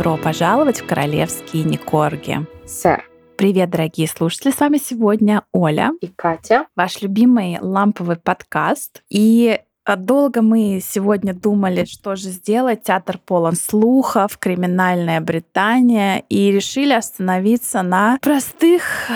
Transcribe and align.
добро 0.00 0.16
пожаловать 0.16 0.80
в 0.80 0.86
королевские 0.86 1.62
Никорги. 1.62 2.38
Сэр. 2.66 3.04
Привет, 3.36 3.68
дорогие 3.68 4.08
слушатели! 4.08 4.50
С 4.50 4.58
вами 4.58 4.78
сегодня 4.78 5.42
Оля 5.52 5.90
и 6.00 6.06
Катя. 6.06 6.64
Ваш 6.74 7.02
любимый 7.02 7.58
ламповый 7.60 8.16
подкаст. 8.16 9.02
И 9.10 9.60
а, 9.84 9.96
Долго 9.96 10.40
мы 10.40 10.80
сегодня 10.82 11.34
думали, 11.34 11.84
что 11.84 12.16
же 12.16 12.30
сделать. 12.30 12.82
Театр 12.82 13.18
полон 13.18 13.56
слухов, 13.56 14.38
криминальная 14.38 15.20
Британия. 15.20 16.22
И 16.30 16.50
решили 16.50 16.94
остановиться 16.94 17.82
на 17.82 18.16
простых 18.22 19.10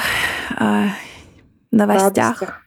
э, 0.60 0.88
новостях. 1.71 2.43
Радостях 2.43 2.63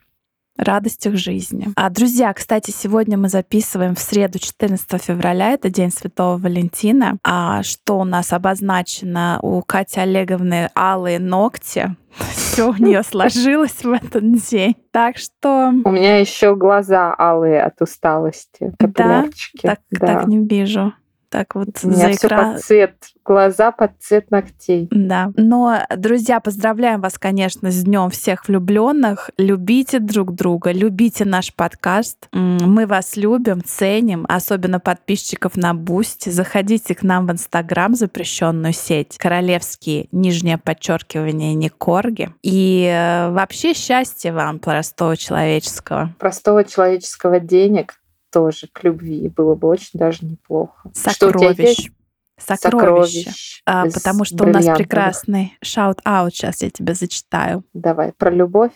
радостях 0.58 1.14
жизни. 1.14 1.68
А, 1.76 1.88
друзья, 1.88 2.32
кстати, 2.34 2.70
сегодня 2.70 3.16
мы 3.16 3.28
записываем 3.28 3.94
в 3.94 4.00
среду 4.00 4.38
14 4.38 5.02
февраля, 5.02 5.52
это 5.52 5.70
День 5.70 5.90
Святого 5.90 6.36
Валентина. 6.36 7.18
А 7.24 7.62
что 7.62 7.98
у 7.98 8.04
нас 8.04 8.32
обозначено 8.32 9.38
у 9.42 9.62
Кати 9.62 10.00
Олеговны 10.00 10.70
алые 10.76 11.18
ногти? 11.18 11.96
Все 12.34 12.70
у 12.70 12.74
нее 12.74 13.02
сложилось 13.02 13.84
в 13.84 13.92
этот 13.92 14.48
день. 14.48 14.76
Так 14.90 15.16
что... 15.16 15.72
У 15.84 15.90
меня 15.90 16.18
еще 16.18 16.56
глаза 16.56 17.14
алые 17.16 17.62
от 17.62 17.80
усталости. 17.80 18.72
Да? 18.78 19.26
Так, 19.62 19.78
да. 19.90 20.06
так 20.06 20.26
не 20.26 20.38
вижу 20.38 20.92
так 21.28 21.54
вот 21.54 21.68
У 21.82 21.88
меня 21.88 22.08
за 22.08 22.10
все 22.12 22.26
экран. 22.26 22.54
под 22.54 22.64
цвет 22.64 22.94
глаза 23.28 23.72
под 23.72 23.92
цвет 24.00 24.30
ногтей. 24.30 24.88
Да. 24.90 25.30
Но, 25.36 25.80
друзья, 25.94 26.40
поздравляем 26.40 27.02
вас, 27.02 27.18
конечно, 27.18 27.70
с 27.70 27.84
Днем 27.84 28.08
всех 28.10 28.48
влюбленных. 28.48 29.30
Любите 29.36 29.98
друг 29.98 30.34
друга, 30.34 30.72
любите 30.72 31.26
наш 31.26 31.54
подкаст. 31.54 32.28
Мы 32.32 32.86
вас 32.86 33.16
любим, 33.16 33.62
ценим, 33.62 34.24
особенно 34.28 34.80
подписчиков 34.80 35.56
на 35.56 35.74
Бусти. 35.74 36.30
Заходите 36.30 36.94
к 36.94 37.02
нам 37.02 37.26
в 37.26 37.32
Инстаграм, 37.32 37.94
запрещенную 37.94 38.72
сеть 38.72 39.18
Королевские, 39.18 40.08
нижнее 40.10 40.56
подчеркивание, 40.56 41.54
не 41.54 41.68
корги. 41.68 42.30
И 42.42 42.90
э, 42.90 43.30
вообще 43.30 43.74
счастья 43.74 44.32
вам, 44.32 44.58
простого 44.58 45.16
человеческого. 45.18 46.14
Простого 46.18 46.64
человеческого 46.64 47.40
денег, 47.40 48.00
тоже 48.30 48.68
к 48.72 48.82
любви 48.84 49.28
было 49.28 49.54
бы 49.54 49.68
очень 49.68 49.98
даже 49.98 50.24
неплохо. 50.24 50.90
Сокровищ. 50.94 51.90
Сокровище. 52.38 53.30
Сокровищ 53.30 53.62
а, 53.66 53.84
потому 53.86 54.24
что 54.24 54.44
у 54.44 54.48
нас 54.48 54.64
прекрасный 54.76 55.56
shout-out. 55.62 56.34
Сейчас 56.34 56.62
я 56.62 56.70
тебе 56.70 56.94
зачитаю. 56.94 57.64
Давай. 57.74 58.12
Про 58.12 58.30
любовь? 58.30 58.72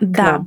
Да. 0.00 0.44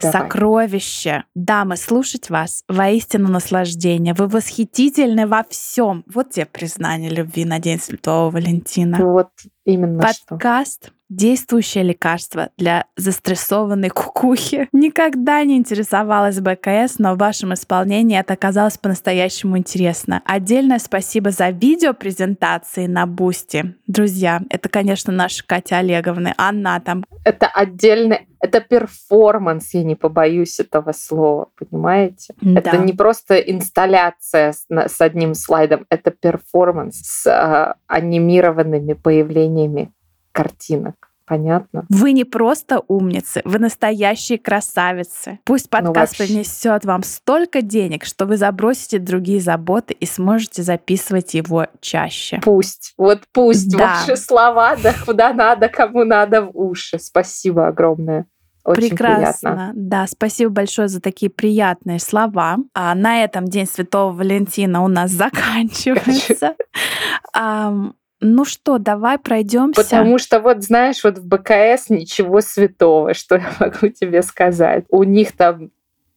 Давай. 0.00 0.12
Сокровище. 0.12 1.24
Дамы, 1.34 1.76
слушать 1.76 2.28
вас 2.28 2.64
воистину 2.68 3.28
наслаждение. 3.28 4.14
Вы 4.14 4.26
восхитительны 4.26 5.26
во 5.26 5.44
всем. 5.48 6.04
Вот 6.12 6.30
тебе 6.30 6.46
признание 6.46 7.10
любви 7.10 7.44
на 7.44 7.58
День 7.58 7.80
Святого 7.80 8.30
Валентина. 8.30 8.98
Вот 8.98 9.30
именно 9.64 10.02
Подкаст 10.28 10.84
что 10.84 10.92
действующее 11.16 11.84
лекарство 11.84 12.50
для 12.56 12.86
застрессованной 12.96 13.90
кукухи. 13.90 14.68
Никогда 14.72 15.44
не 15.44 15.56
интересовалась 15.56 16.40
БКС, 16.40 16.98
но 16.98 17.14
в 17.14 17.18
вашем 17.18 17.54
исполнении 17.54 18.18
это 18.18 18.34
оказалось 18.34 18.78
по-настоящему 18.78 19.58
интересно. 19.58 20.22
Отдельное 20.24 20.78
спасибо 20.78 21.30
за 21.30 21.50
видеопрезентации 21.50 22.86
на 22.86 23.06
Бусти. 23.06 23.74
Друзья, 23.86 24.40
это, 24.48 24.68
конечно, 24.68 25.12
наша 25.12 25.44
Катя 25.46 25.78
Олеговна. 25.78 26.34
Она 26.36 26.80
там... 26.80 27.04
Это 27.24 27.46
отдельный 27.46 28.26
это 28.42 28.60
перформанс, 28.60 29.72
я 29.72 29.84
не 29.84 29.94
побоюсь 29.94 30.58
этого 30.58 30.90
слова, 30.90 31.50
понимаете? 31.56 32.34
Да. 32.40 32.58
Это 32.58 32.78
не 32.78 32.92
просто 32.92 33.36
инсталляция 33.36 34.52
с, 34.52 34.66
с 34.68 35.00
одним 35.00 35.34
слайдом, 35.34 35.86
это 35.90 36.10
перформанс 36.10 36.96
с 37.04 37.26
э, 37.26 37.74
анимированными 37.86 38.94
появлениями 38.94 39.92
картинок. 40.32 41.11
Понятно? 41.26 41.86
Вы 41.88 42.12
не 42.12 42.24
просто 42.24 42.82
умницы, 42.88 43.42
вы 43.44 43.58
настоящие 43.58 44.38
красавицы. 44.38 45.38
Пусть 45.44 45.68
ну, 45.72 45.78
подкаст 45.78 46.16
ну, 46.18 46.26
принесет 46.26 46.84
вам 46.84 47.02
столько 47.02 47.62
денег, 47.62 48.04
что 48.04 48.26
вы 48.26 48.36
забросите 48.36 48.98
другие 48.98 49.40
заботы 49.40 49.94
и 49.94 50.06
сможете 50.06 50.62
записывать 50.62 51.34
его 51.34 51.66
чаще. 51.80 52.40
Пусть. 52.42 52.94
Вот 52.96 53.22
пусть 53.32 53.70
да. 53.76 54.00
ваши 54.00 54.16
слова, 54.16 54.76
да, 54.76 54.94
куда 55.04 55.32
надо, 55.32 55.68
кому 55.68 56.04
надо 56.04 56.42
в 56.42 56.50
уши. 56.54 56.98
Спасибо 56.98 57.68
огромное. 57.68 58.26
Очень 58.64 58.90
Прекрасно. 58.90 59.50
Приятно. 59.50 59.72
Да, 59.74 60.06
спасибо 60.06 60.50
большое 60.50 60.88
за 60.88 61.00
такие 61.00 61.30
приятные 61.30 61.98
слова. 61.98 62.58
А 62.74 62.94
на 62.94 63.24
этом 63.24 63.46
День 63.46 63.66
Святого 63.66 64.12
Валентина 64.12 64.84
у 64.84 64.88
нас 64.88 65.10
заканчивается. 65.12 66.54
Ну 68.22 68.44
что, 68.44 68.78
давай 68.78 69.18
пройдемся. 69.18 69.82
Потому 69.82 70.18
что 70.18 70.40
вот 70.40 70.62
знаешь, 70.62 71.02
вот 71.02 71.18
в 71.18 71.26
БКС 71.26 71.90
ничего 71.90 72.40
святого, 72.40 73.14
что 73.14 73.36
я 73.36 73.52
могу 73.58 73.88
тебе 73.88 74.22
сказать. 74.22 74.84
У 74.88 75.02
них 75.02 75.32
там 75.32 75.70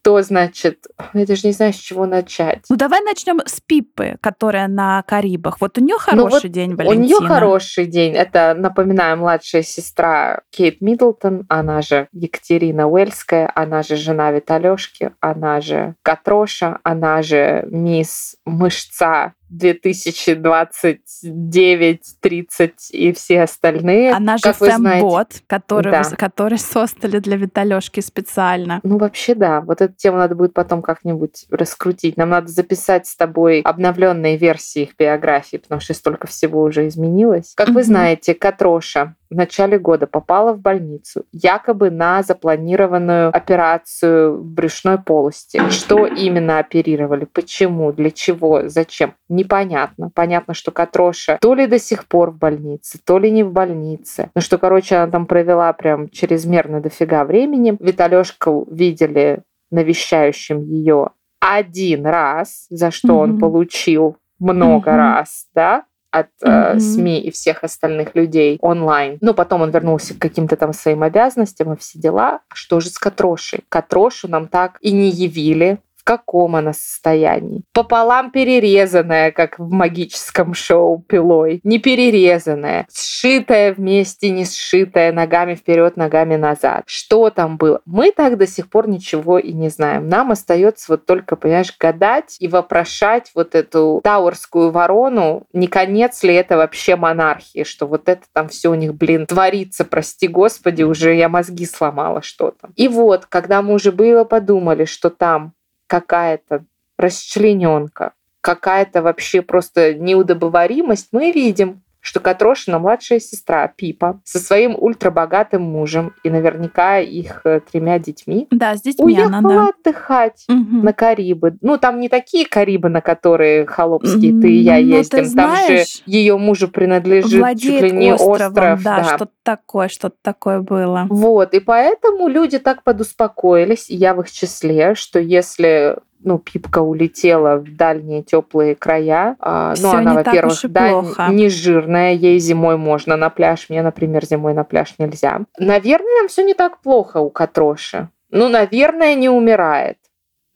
то, 0.06 0.22
значит, 0.22 0.86
я 1.16 1.26
даже 1.26 1.48
не 1.48 1.54
знаю, 1.54 1.74
с 1.74 1.78
чего 1.78 2.06
начать. 2.06 2.64
Ну, 2.70 2.76
давай 2.76 3.02
начнем 3.02 3.40
с 3.44 3.60
Пиппы, 3.60 4.18
которая 4.22 4.68
на 4.68 5.02
Карибах. 5.02 5.60
Вот 5.60 5.80
у 5.80 5.82
нее 5.82 5.98
хороший 5.98 6.34
ну, 6.36 6.42
вот 6.42 6.52
день 6.52 6.76
Валентина. 6.76 7.02
У 7.02 7.04
нее 7.04 7.28
хороший 7.28 7.88
день. 7.88 8.14
Это, 8.14 8.54
напоминаю, 8.56 9.18
младшая 9.18 9.64
сестра 9.64 10.42
Кейт 10.52 10.80
Миддлтон, 10.80 11.48
она 11.50 11.82
же 11.82 12.08
Екатерина 12.12 12.88
Уэльская, 12.88 13.52
она 13.56 13.82
же 13.82 13.96
жена 13.96 14.30
Виталешки, 14.30 15.12
она 15.22 15.60
же 15.60 15.96
Катроша, 16.04 16.78
она 16.84 17.24
же 17.24 17.68
мисс 17.72 18.36
Мышца 18.46 19.34
2029, 19.50 22.16
30 22.20 22.90
и 22.92 23.14
все 23.14 23.44
остальные. 23.44 24.12
Она 24.12 24.38
же 24.38 24.52
фэмбот, 24.54 25.44
который, 25.48 25.92
да. 25.92 26.04
который 26.04 26.58
создали 26.58 27.20
для 27.20 27.38
Виталёшки 27.38 28.00
специально. 28.00 28.80
Ну, 28.84 28.98
вообще, 28.98 29.36
да. 29.36 29.62
Вот 29.62 29.82
эту 29.82 29.94
тему 29.94 30.18
надо 30.18 30.34
будет 30.36 30.54
потом 30.54 30.82
как-нибудь 30.82 31.46
раскрутить. 31.50 32.18
Нам 32.18 32.30
надо 32.30 32.48
записать 32.48 33.08
с 33.08 33.16
тобой 33.16 33.62
обновленные 33.62 34.38
версии 34.38 34.84
их 34.84 34.96
биографии, 34.98 35.58
потому 35.58 35.82
что 35.82 35.94
столько 35.94 36.28
всего 36.28 36.64
уже 36.64 36.88
изменилось. 36.88 37.54
Как 37.56 37.70
mm-hmm. 37.70 37.74
вы 37.74 37.84
знаете, 37.84 38.34
Катроша 38.34 39.16
в 39.30 39.36
начале 39.36 39.80
года 39.80 40.08
попала 40.08 40.54
в 40.54 40.60
больницу, 40.60 41.26
якобы 41.32 41.90
на 41.90 42.24
запланированную 42.24 43.36
операцию 43.36 44.42
брюшной 44.44 44.98
полости. 45.00 45.62
Что 45.70 46.06
именно 46.06 46.60
оперировали, 46.60 47.26
почему, 47.26 47.92
для 47.92 48.12
чего, 48.12 48.68
зачем, 48.68 49.14
непонятно. 49.30 50.12
Понятно, 50.14 50.54
что 50.54 50.72
Катроша 50.72 51.38
то 51.42 51.54
ли 51.54 51.68
до 51.68 51.80
сих 51.80 52.08
пор 52.08 52.32
в 52.32 52.38
больнице, 52.38 53.00
то 53.04 53.18
ли 53.18 53.32
не 53.32 53.44
в 53.44 53.52
больнице. 53.52 54.30
Ну 54.36 54.42
что, 54.42 54.58
короче, 54.58 54.96
она 54.96 55.12
там 55.12 55.26
провела 55.26 55.72
прям 55.74 56.10
чрезмерно 56.10 56.82
дофига 56.82 57.26
времени. 57.26 57.76
Виталешку 57.80 58.68
видели 58.70 59.42
навещающим 59.72 60.64
ее 60.64 61.10
один 61.40 62.06
раз, 62.06 62.66
за 62.70 62.92
что 62.92 63.10
mm-hmm. 63.10 63.24
он 63.24 63.40
получил 63.40 64.18
много 64.40 64.92
mm-hmm. 64.92 64.98
раз, 64.98 65.48
да, 65.54 65.84
от 66.16 66.28
mm-hmm. 66.42 66.76
э, 66.76 66.80
СМИ 66.80 67.20
и 67.22 67.32
всех 67.32 67.64
остальных 67.64 68.16
людей 68.16 68.58
онлайн. 68.62 69.18
Ну, 69.22 69.34
потом 69.34 69.62
он 69.62 69.72
вернулся 69.72 70.14
к 70.14 70.20
каким-то 70.20 70.56
там 70.56 70.72
своим 70.72 71.04
обязанностям 71.04 71.74
и 71.74 71.78
все 71.78 72.00
дела. 72.00 72.40
Что 72.54 72.80
же 72.80 72.90
с 72.90 72.98
Катрошей? 72.98 73.66
Катрошу 73.68 74.28
нам 74.28 74.48
так 74.48 74.78
и 74.82 74.92
не 74.92 75.10
явили 75.10 75.80
каком 76.06 76.56
она 76.56 76.72
состоянии. 76.72 77.64
Пополам 77.74 78.32
перерезанная, 78.32 79.32
как 79.32 79.60
в 79.60 79.70
магическом 79.72 80.54
шоу 80.54 81.04
пилой. 81.06 81.60
Не 81.64 81.80
перерезанная. 81.80 82.88
Сшитая 82.94 83.74
вместе, 83.74 84.30
не 84.30 84.46
сшитая, 84.46 85.12
ногами 85.12 85.56
вперед, 85.56 85.98
ногами 85.98 86.36
назад. 86.36 86.84
Что 86.86 87.32
там 87.32 87.58
было? 87.58 87.82
Мы 87.86 88.12
так 88.12 88.38
до 88.38 88.46
сих 88.46 88.70
пор 88.70 88.88
ничего 88.88 89.40
и 89.40 89.52
не 89.52 89.70
знаем. 89.70 90.08
Нам 90.08 90.32
остается 90.32 90.86
вот 90.90 91.08
только, 91.08 91.36
понимаешь, 91.36 91.76
гадать 91.78 92.38
и 92.40 92.48
вопрошать 92.48 93.32
вот 93.34 93.56
эту 93.56 94.00
таурскую 94.04 94.70
ворону, 94.70 95.48
не 95.54 95.68
конец 95.68 96.22
ли 96.22 96.36
это 96.36 96.56
вообще 96.58 96.96
монархии, 96.96 97.64
что 97.64 97.88
вот 97.88 98.08
это 98.10 98.22
там 98.32 98.48
все 98.50 98.70
у 98.70 98.76
них, 98.76 98.94
блин, 98.94 99.26
творится, 99.26 99.84
прости 99.84 100.28
господи, 100.28 100.84
уже 100.84 101.16
я 101.16 101.30
мозги 101.30 101.66
сломала 101.66 102.22
что-то. 102.22 102.70
И 102.76 102.88
вот, 102.88 103.26
когда 103.26 103.64
мы 103.64 103.74
уже 103.74 103.92
было 103.92 104.24
подумали, 104.24 104.86
что 104.86 105.10
там 105.10 105.55
какая-то 105.88 106.66
расчлененка, 106.98 108.14
какая-то 108.42 109.02
вообще 109.02 109.42
просто 109.42 109.94
неудобоваримость, 109.94 111.10
мы 111.12 111.32
видим, 111.32 111.84
что 112.06 112.20
Катрошина 112.20 112.78
младшая 112.78 113.20
сестра 113.20 113.68
Пипа 113.68 114.22
со 114.24 114.38
своим 114.38 114.76
ультрабогатым 114.78 115.64
мужем 115.64 116.14
и 116.24 116.30
наверняка 116.30 117.00
их 117.00 117.42
э, 117.46 117.62
тремя 117.62 117.98
детьми 117.98 118.48
да, 118.52 118.76
с 118.76 118.84
детьми 118.84 119.06
уехала 119.06 119.38
она, 119.38 119.50
да. 119.50 119.70
отдыхать 119.70 120.46
угу. 120.48 120.84
на 120.84 120.94
Карибы. 120.94 121.58
Ну, 121.62 121.80
там 121.80 122.00
не 122.00 122.08
такие 122.08 122.46
Карибы, 122.46 122.90
на 122.90 123.02
которые 123.02 123.66
холопские 123.66 124.40
ты 124.40 124.52
и 124.52 124.60
я 124.60 124.76
ну, 124.76 124.98
ездим. 124.98 125.34
Там 125.34 125.56
же 125.68 125.84
ее 126.06 126.38
мужу 126.38 126.68
принадлежит 126.68 127.44
чуть 127.60 127.82
ли 127.82 127.92
не 127.92 128.14
островом, 128.14 128.52
остров. 128.52 128.84
Да, 128.84 128.98
да. 128.98 129.04
что-то 129.16 129.34
такое, 129.42 129.88
что-то 129.88 130.16
такое 130.22 130.62
было. 130.62 131.08
Вот, 131.10 131.56
и 131.56 131.60
поэтому 131.60 132.28
люди 132.28 132.60
так 132.60 132.84
подуспокоились, 132.84 133.90
и 133.90 133.96
я 133.96 134.14
в 134.14 134.22
их 134.22 134.32
числе, 134.32 134.94
что 134.94 135.20
если 135.20 135.98
ну, 136.24 136.40
Пипка 136.40 136.80
улетела 136.80 137.58
в 137.58 137.76
дальние 137.76 138.24
теплые 138.24 138.76
края. 138.76 139.36
А, 139.40 139.74
ну, 139.80 139.92
она, 139.92 140.14
во-первых, 140.16 140.60
да, 140.64 140.90
плохо. 140.90 141.28
не 141.30 141.50
жирная, 141.50 142.14
ей 142.14 142.40
зимой 142.40 142.78
можно 142.78 143.16
на 143.16 143.30
пляж, 143.30 143.68
мне, 143.70 143.82
например, 143.82 144.26
зимой 144.26 144.54
на 144.54 144.64
пляж 144.64 144.96
нельзя. 144.98 145.42
Наверное, 145.60 146.20
нам 146.20 146.28
все 146.28 146.44
не 146.44 146.54
так 146.54 146.82
плохо 146.82 147.18
у 147.18 147.30
Катроши. 147.30 148.10
Ну, 148.32 148.50
наверное, 148.50 149.16
не 149.16 149.30
умирает. 149.30 149.98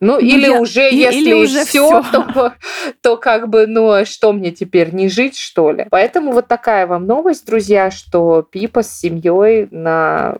Ну, 0.01 0.13
ну 0.13 0.19
или 0.19 0.47
я, 0.47 0.61
уже, 0.61 0.89
и, 0.89 0.95
если 0.95 1.19
или 1.19 1.33
уже 1.33 1.65
все, 1.65 2.03
то, 2.11 2.53
то 3.01 3.17
как 3.17 3.49
бы, 3.49 3.67
ну, 3.67 3.91
а 3.91 4.05
что 4.05 4.31
мне 4.31 4.51
теперь, 4.51 4.93
не 4.93 5.09
жить, 5.09 5.37
что 5.37 5.71
ли? 5.71 5.87
Поэтому 5.89 6.31
вот 6.31 6.47
такая 6.47 6.87
вам 6.87 7.05
новость, 7.05 7.45
друзья, 7.45 7.91
что 7.91 8.41
Пипа 8.41 8.81
с 8.81 8.99
семьей 8.99 9.67
на 9.71 10.37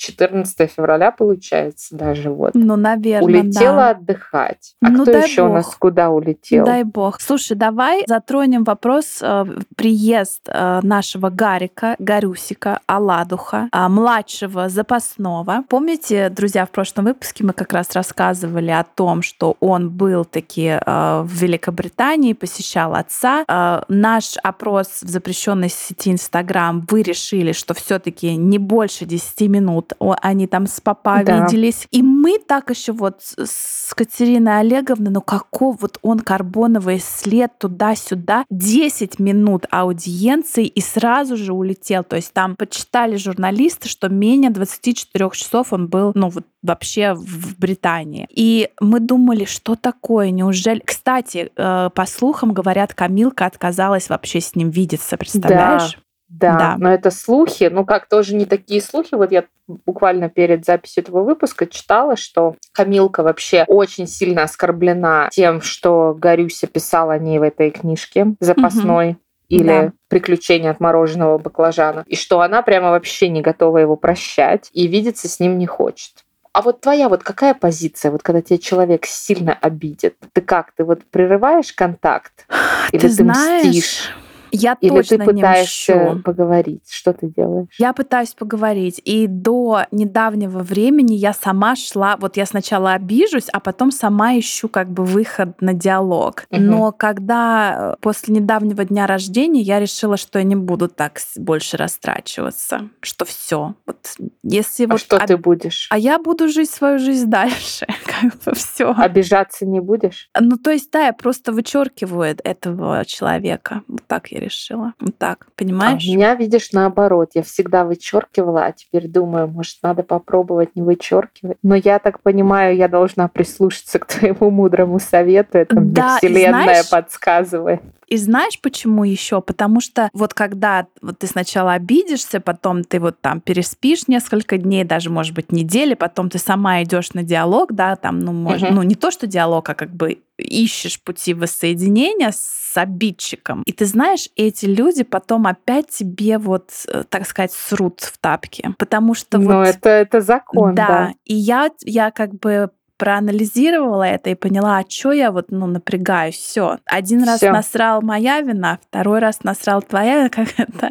14 0.00 0.70
февраля 0.70 1.10
получается 1.10 1.94
даже 1.94 2.30
вот. 2.30 2.54
Ну, 2.54 2.76
наверное, 2.76 3.22
Улетела 3.22 3.76
да. 3.76 3.90
отдыхать. 3.90 4.74
А 4.80 4.88
ну, 4.88 5.02
кто 5.02 5.18
еще 5.18 5.42
бог. 5.42 5.50
у 5.50 5.54
нас 5.54 5.76
куда 5.76 6.08
улетел? 6.08 6.64
Дай 6.64 6.84
бог. 6.84 7.20
Слушай, 7.20 7.56
давай 7.56 8.04
затронем 8.06 8.64
вопрос 8.64 9.18
э, 9.20 9.44
приезд 9.76 10.48
э, 10.48 10.80
нашего 10.82 11.28
Гарика, 11.28 11.96
Гарюсика, 11.98 12.80
Аладуха, 12.86 13.68
э, 13.70 13.88
младшего 13.88 14.70
запасного. 14.70 15.64
Помните, 15.68 16.30
друзья, 16.30 16.64
в 16.64 16.70
прошлом 16.70 17.04
выпуске 17.04 17.44
мы 17.44 17.52
как 17.52 17.74
раз 17.74 17.92
рассказывали 17.92 18.70
о 18.70 18.84
том, 18.84 19.20
что 19.20 19.58
он 19.60 19.90
был 19.90 20.24
таки 20.24 20.78
э, 20.80 21.20
в 21.22 21.30
Великобритании, 21.30 22.32
посещал 22.32 22.94
отца. 22.94 23.44
Э, 23.46 23.82
наш 23.88 24.38
опрос 24.42 25.02
в 25.02 25.08
запрещенной 25.08 25.68
сети 25.68 26.10
Инстаграм 26.10 26.86
вы 26.90 27.02
решили, 27.02 27.52
что 27.52 27.74
все-таки 27.74 28.34
не 28.34 28.56
больше 28.56 29.04
10 29.04 29.40
минут 29.50 29.89
они 29.98 30.46
там 30.46 30.66
с 30.66 30.80
папа 30.80 31.22
да. 31.24 31.44
виделись. 31.44 31.86
И 31.90 32.02
мы 32.02 32.38
так 32.38 32.70
еще 32.70 32.92
вот 32.92 33.20
с 33.20 33.92
Катериной 33.94 34.60
Олеговной, 34.60 35.10
ну 35.10 35.20
каков 35.20 35.80
вот 35.80 35.98
он 36.02 36.20
карбоновый 36.20 37.00
след 37.00 37.58
туда-сюда, 37.58 38.44
10 38.50 39.18
минут 39.18 39.66
аудиенции 39.70 40.66
и 40.66 40.80
сразу 40.80 41.36
же 41.36 41.52
улетел. 41.52 42.04
То 42.04 42.16
есть 42.16 42.32
там 42.32 42.56
почитали 42.56 43.16
журналисты, 43.16 43.88
что 43.88 44.08
менее 44.08 44.50
24 44.50 45.30
часов 45.32 45.72
он 45.72 45.88
был, 45.88 46.12
ну 46.14 46.28
вот 46.28 46.44
вообще 46.62 47.14
в 47.14 47.58
Британии. 47.58 48.26
И 48.30 48.68
мы 48.80 49.00
думали, 49.00 49.44
что 49.44 49.76
такое, 49.76 50.30
неужели... 50.30 50.80
Кстати, 50.84 51.50
э, 51.56 51.90
по 51.94 52.06
слухам 52.06 52.52
говорят, 52.52 52.94
Камилка 52.94 53.46
отказалась 53.46 54.08
вообще 54.08 54.40
с 54.40 54.54
ним 54.54 54.70
видеться, 54.70 55.16
представляешь? 55.16 55.98
Да. 56.30 56.56
Да, 56.56 56.76
но 56.78 56.92
это 56.92 57.10
слухи, 57.10 57.68
ну 57.70 57.84
как 57.84 58.08
тоже 58.08 58.36
не 58.36 58.44
такие 58.44 58.80
слухи. 58.80 59.14
Вот 59.14 59.32
я 59.32 59.44
буквально 59.66 60.30
перед 60.30 60.64
записью 60.64 61.02
этого 61.02 61.24
выпуска 61.24 61.66
читала, 61.66 62.16
что 62.16 62.54
Камилка 62.72 63.22
вообще 63.24 63.64
очень 63.66 64.06
сильно 64.06 64.44
оскорблена 64.44 65.28
тем, 65.32 65.60
что 65.60 66.14
Горюся 66.16 66.68
писал 66.68 67.10
о 67.10 67.18
ней 67.18 67.38
в 67.38 67.42
этой 67.42 67.70
книжке 67.70 68.34
запасной. 68.40 69.10
Угу 69.10 69.16
или 69.50 69.66
да. 69.66 69.92
приключения 70.06 70.70
отмороженного 70.70 71.36
баклажана, 71.36 72.04
и 72.06 72.14
что 72.14 72.40
она 72.40 72.62
прямо 72.62 72.90
вообще 72.90 73.28
не 73.28 73.42
готова 73.42 73.78
его 73.78 73.96
прощать 73.96 74.70
и 74.72 74.86
видеться 74.86 75.28
с 75.28 75.40
ним 75.40 75.58
не 75.58 75.66
хочет. 75.66 76.24
А 76.52 76.62
вот 76.62 76.80
твоя 76.80 77.08
вот 77.08 77.22
какая 77.22 77.54
позиция, 77.54 78.10
вот 78.10 78.22
когда 78.22 78.42
тебя 78.42 78.58
человек 78.58 79.06
сильно 79.06 79.52
обидит? 79.52 80.16
Ты 80.32 80.40
как? 80.40 80.72
Ты 80.76 80.84
вот 80.84 81.04
прерываешь 81.04 81.72
контакт? 81.72 82.46
Или 82.92 83.00
ты, 83.00 83.08
ты 83.08 83.12
знаешь, 83.14 83.66
мстишь? 83.66 84.16
Я 84.52 84.76
Или 84.80 84.90
точно 84.90 85.18
ты 85.18 85.24
пытаешься 85.24 85.94
не 85.94 86.10
мщу. 86.10 86.22
поговорить? 86.22 86.82
Что 86.88 87.12
ты 87.12 87.28
делаешь? 87.28 87.68
Я 87.78 87.92
пытаюсь 87.92 88.34
поговорить. 88.34 89.00
И 89.04 89.26
до 89.26 89.84
недавнего 89.90 90.60
времени 90.60 91.14
я 91.14 91.32
сама 91.32 91.76
шла, 91.76 92.16
вот 92.16 92.36
я 92.36 92.46
сначала 92.46 92.92
обижусь, 92.92 93.48
а 93.52 93.60
потом 93.60 93.90
сама 93.90 94.38
ищу 94.38 94.68
как 94.68 94.90
бы 94.90 95.04
выход 95.04 95.60
на 95.60 95.74
диалог. 95.74 96.46
Угу. 96.50 96.60
Но 96.60 96.92
когда 96.92 97.94
э, 97.94 98.00
после 98.00 98.34
недавнего 98.34 98.84
дня 98.84 99.06
рождения 99.06 99.60
я 99.60 99.80
решила, 99.80 100.16
что 100.16 100.38
я 100.38 100.44
не 100.44 100.56
буду 100.56 100.88
так 100.88 101.20
больше 101.36 101.76
растрачиваться, 101.76 102.88
что 103.00 103.24
все. 103.24 103.74
Вот 103.86 104.16
если 104.42 104.84
а 104.84 104.88
вот 104.88 105.00
что 105.00 105.16
об... 105.16 105.26
ты 105.26 105.36
будешь? 105.36 105.88
А 105.90 105.98
я 105.98 106.18
буду 106.18 106.48
жить 106.48 106.70
свою 106.70 106.98
жизнь 106.98 107.28
дальше, 107.28 107.86
как 108.04 108.42
бы 108.44 108.54
все. 108.54 108.92
Обижаться 108.96 109.66
не 109.66 109.80
будешь? 109.80 110.28
Ну 110.38 110.56
то 110.56 110.70
есть 110.70 110.90
да, 110.90 111.06
я 111.06 111.12
просто 111.12 111.52
вычеркиваю 111.52 112.36
этого 112.42 113.04
человека. 113.04 113.82
Вот 113.86 114.02
так 114.06 114.28
я 114.28 114.39
решила. 114.40 114.94
Вот 114.98 115.16
так, 115.18 115.46
понимаешь? 115.56 116.02
А 116.04 116.12
меня, 116.12 116.34
видишь, 116.34 116.72
наоборот. 116.72 117.30
Я 117.34 117.42
всегда 117.42 117.84
вычеркивала, 117.84 118.64
а 118.64 118.72
теперь 118.72 119.08
думаю, 119.08 119.48
может, 119.48 119.78
надо 119.82 120.02
попробовать 120.02 120.74
не 120.74 120.82
вычеркивать. 120.82 121.58
Но 121.62 121.74
я 121.74 121.98
так 121.98 122.20
понимаю, 122.20 122.76
я 122.76 122.88
должна 122.88 123.28
прислушаться 123.28 123.98
к 123.98 124.06
твоему 124.12 124.50
мудрому 124.50 124.98
совету. 124.98 125.58
Это 125.58 125.76
да, 125.76 126.18
мне 126.22 126.30
Вселенная 126.30 126.62
знаешь, 126.62 126.90
подсказывает. 126.90 127.82
И 128.10 128.16
знаешь, 128.16 128.60
почему 128.60 129.04
еще? 129.04 129.40
Потому 129.40 129.80
что 129.80 130.10
вот 130.12 130.34
когда 130.34 130.88
вот 131.00 131.20
ты 131.20 131.28
сначала 131.28 131.74
обидишься, 131.74 132.40
потом 132.40 132.82
ты 132.82 132.98
вот 132.98 133.20
там 133.20 133.40
переспишь 133.40 134.08
несколько 134.08 134.58
дней, 134.58 134.82
даже, 134.82 135.10
может 135.10 135.32
быть, 135.32 135.52
недели, 135.52 135.94
потом 135.94 136.28
ты 136.28 136.38
сама 136.38 136.82
идешь 136.82 137.12
на 137.12 137.22
диалог, 137.22 137.72
да, 137.72 137.94
там, 137.94 138.18
ну, 138.18 138.32
может, 138.32 138.70
угу. 138.70 138.74
ну, 138.76 138.82
не 138.82 138.96
то, 138.96 139.12
что 139.12 139.28
диалог, 139.28 139.68
а 139.68 139.74
как 139.74 139.90
бы 139.90 140.18
ищешь 140.36 141.00
пути 141.00 141.34
воссоединения 141.34 142.32
с 142.32 142.59
обидчиком. 142.76 143.62
И 143.64 143.72
ты 143.72 143.84
знаешь, 143.84 144.28
эти 144.36 144.66
люди 144.66 145.02
потом 145.02 145.46
опять 145.46 145.88
тебе 145.88 146.38
вот, 146.38 146.70
э, 146.88 147.04
так 147.08 147.26
сказать, 147.26 147.52
срут 147.52 148.00
в 148.00 148.18
тапки. 148.18 148.74
Потому 148.78 149.14
что 149.14 149.38
Но 149.38 149.58
вот... 149.58 149.68
это, 149.68 149.88
это 149.88 150.20
закон, 150.20 150.74
да. 150.74 150.86
да. 150.86 151.12
И 151.24 151.34
я, 151.34 151.70
я 151.84 152.10
как 152.10 152.34
бы 152.34 152.70
проанализировала 153.00 154.02
это 154.02 154.28
и 154.28 154.34
поняла, 154.34 154.76
а 154.76 154.84
что 154.86 155.12
я 155.12 155.32
вот 155.32 155.46
ну, 155.48 155.66
напрягаюсь. 155.66 156.34
Все. 156.34 156.76
Один 156.84 157.24
раз 157.24 157.40
насрал 157.40 158.02
моя 158.02 158.42
вина, 158.42 158.78
второй 158.86 159.20
раз 159.20 159.42
насрал 159.42 159.80
твоя, 159.80 160.28
как 160.30 160.48
это? 160.58 160.90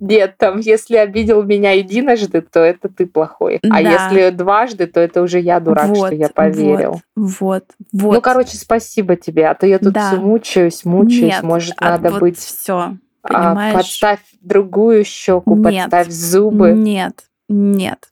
Нет, 0.00 0.36
там, 0.38 0.60
если 0.60 0.96
обидел 0.96 1.42
меня 1.42 1.72
единожды, 1.72 2.40
то 2.40 2.60
это 2.60 2.88
ты 2.88 3.04
плохой. 3.04 3.60
А 3.62 3.68
да. 3.68 3.76
А 3.76 3.80
если 3.80 4.30
дважды, 4.30 4.86
то 4.86 4.98
это 4.98 5.20
уже 5.20 5.40
я 5.40 5.60
дурак, 5.60 5.88
вот, 5.88 6.06
что 6.06 6.14
я 6.14 6.30
поверил. 6.30 7.02
Вот, 7.14 7.38
вот, 7.38 7.64
вот. 7.92 8.14
Ну, 8.14 8.20
короче, 8.22 8.56
спасибо 8.56 9.16
тебе, 9.16 9.46
а 9.46 9.54
то 9.54 9.66
я 9.66 9.78
тут 9.78 9.92
да. 9.92 10.14
мучаюсь, 10.14 10.86
мучаюсь. 10.86 11.34
Нет, 11.34 11.42
Может, 11.42 11.74
а 11.76 11.90
надо 11.90 12.12
вот 12.12 12.20
быть... 12.20 12.38
все. 12.38 12.96
А, 13.22 13.74
подставь 13.74 14.20
другую 14.40 15.04
щеку, 15.04 15.54
Нет. 15.56 15.90
подставь 15.90 16.08
зубы. 16.08 16.72
Нет, 16.72 17.24
нет. 17.48 18.11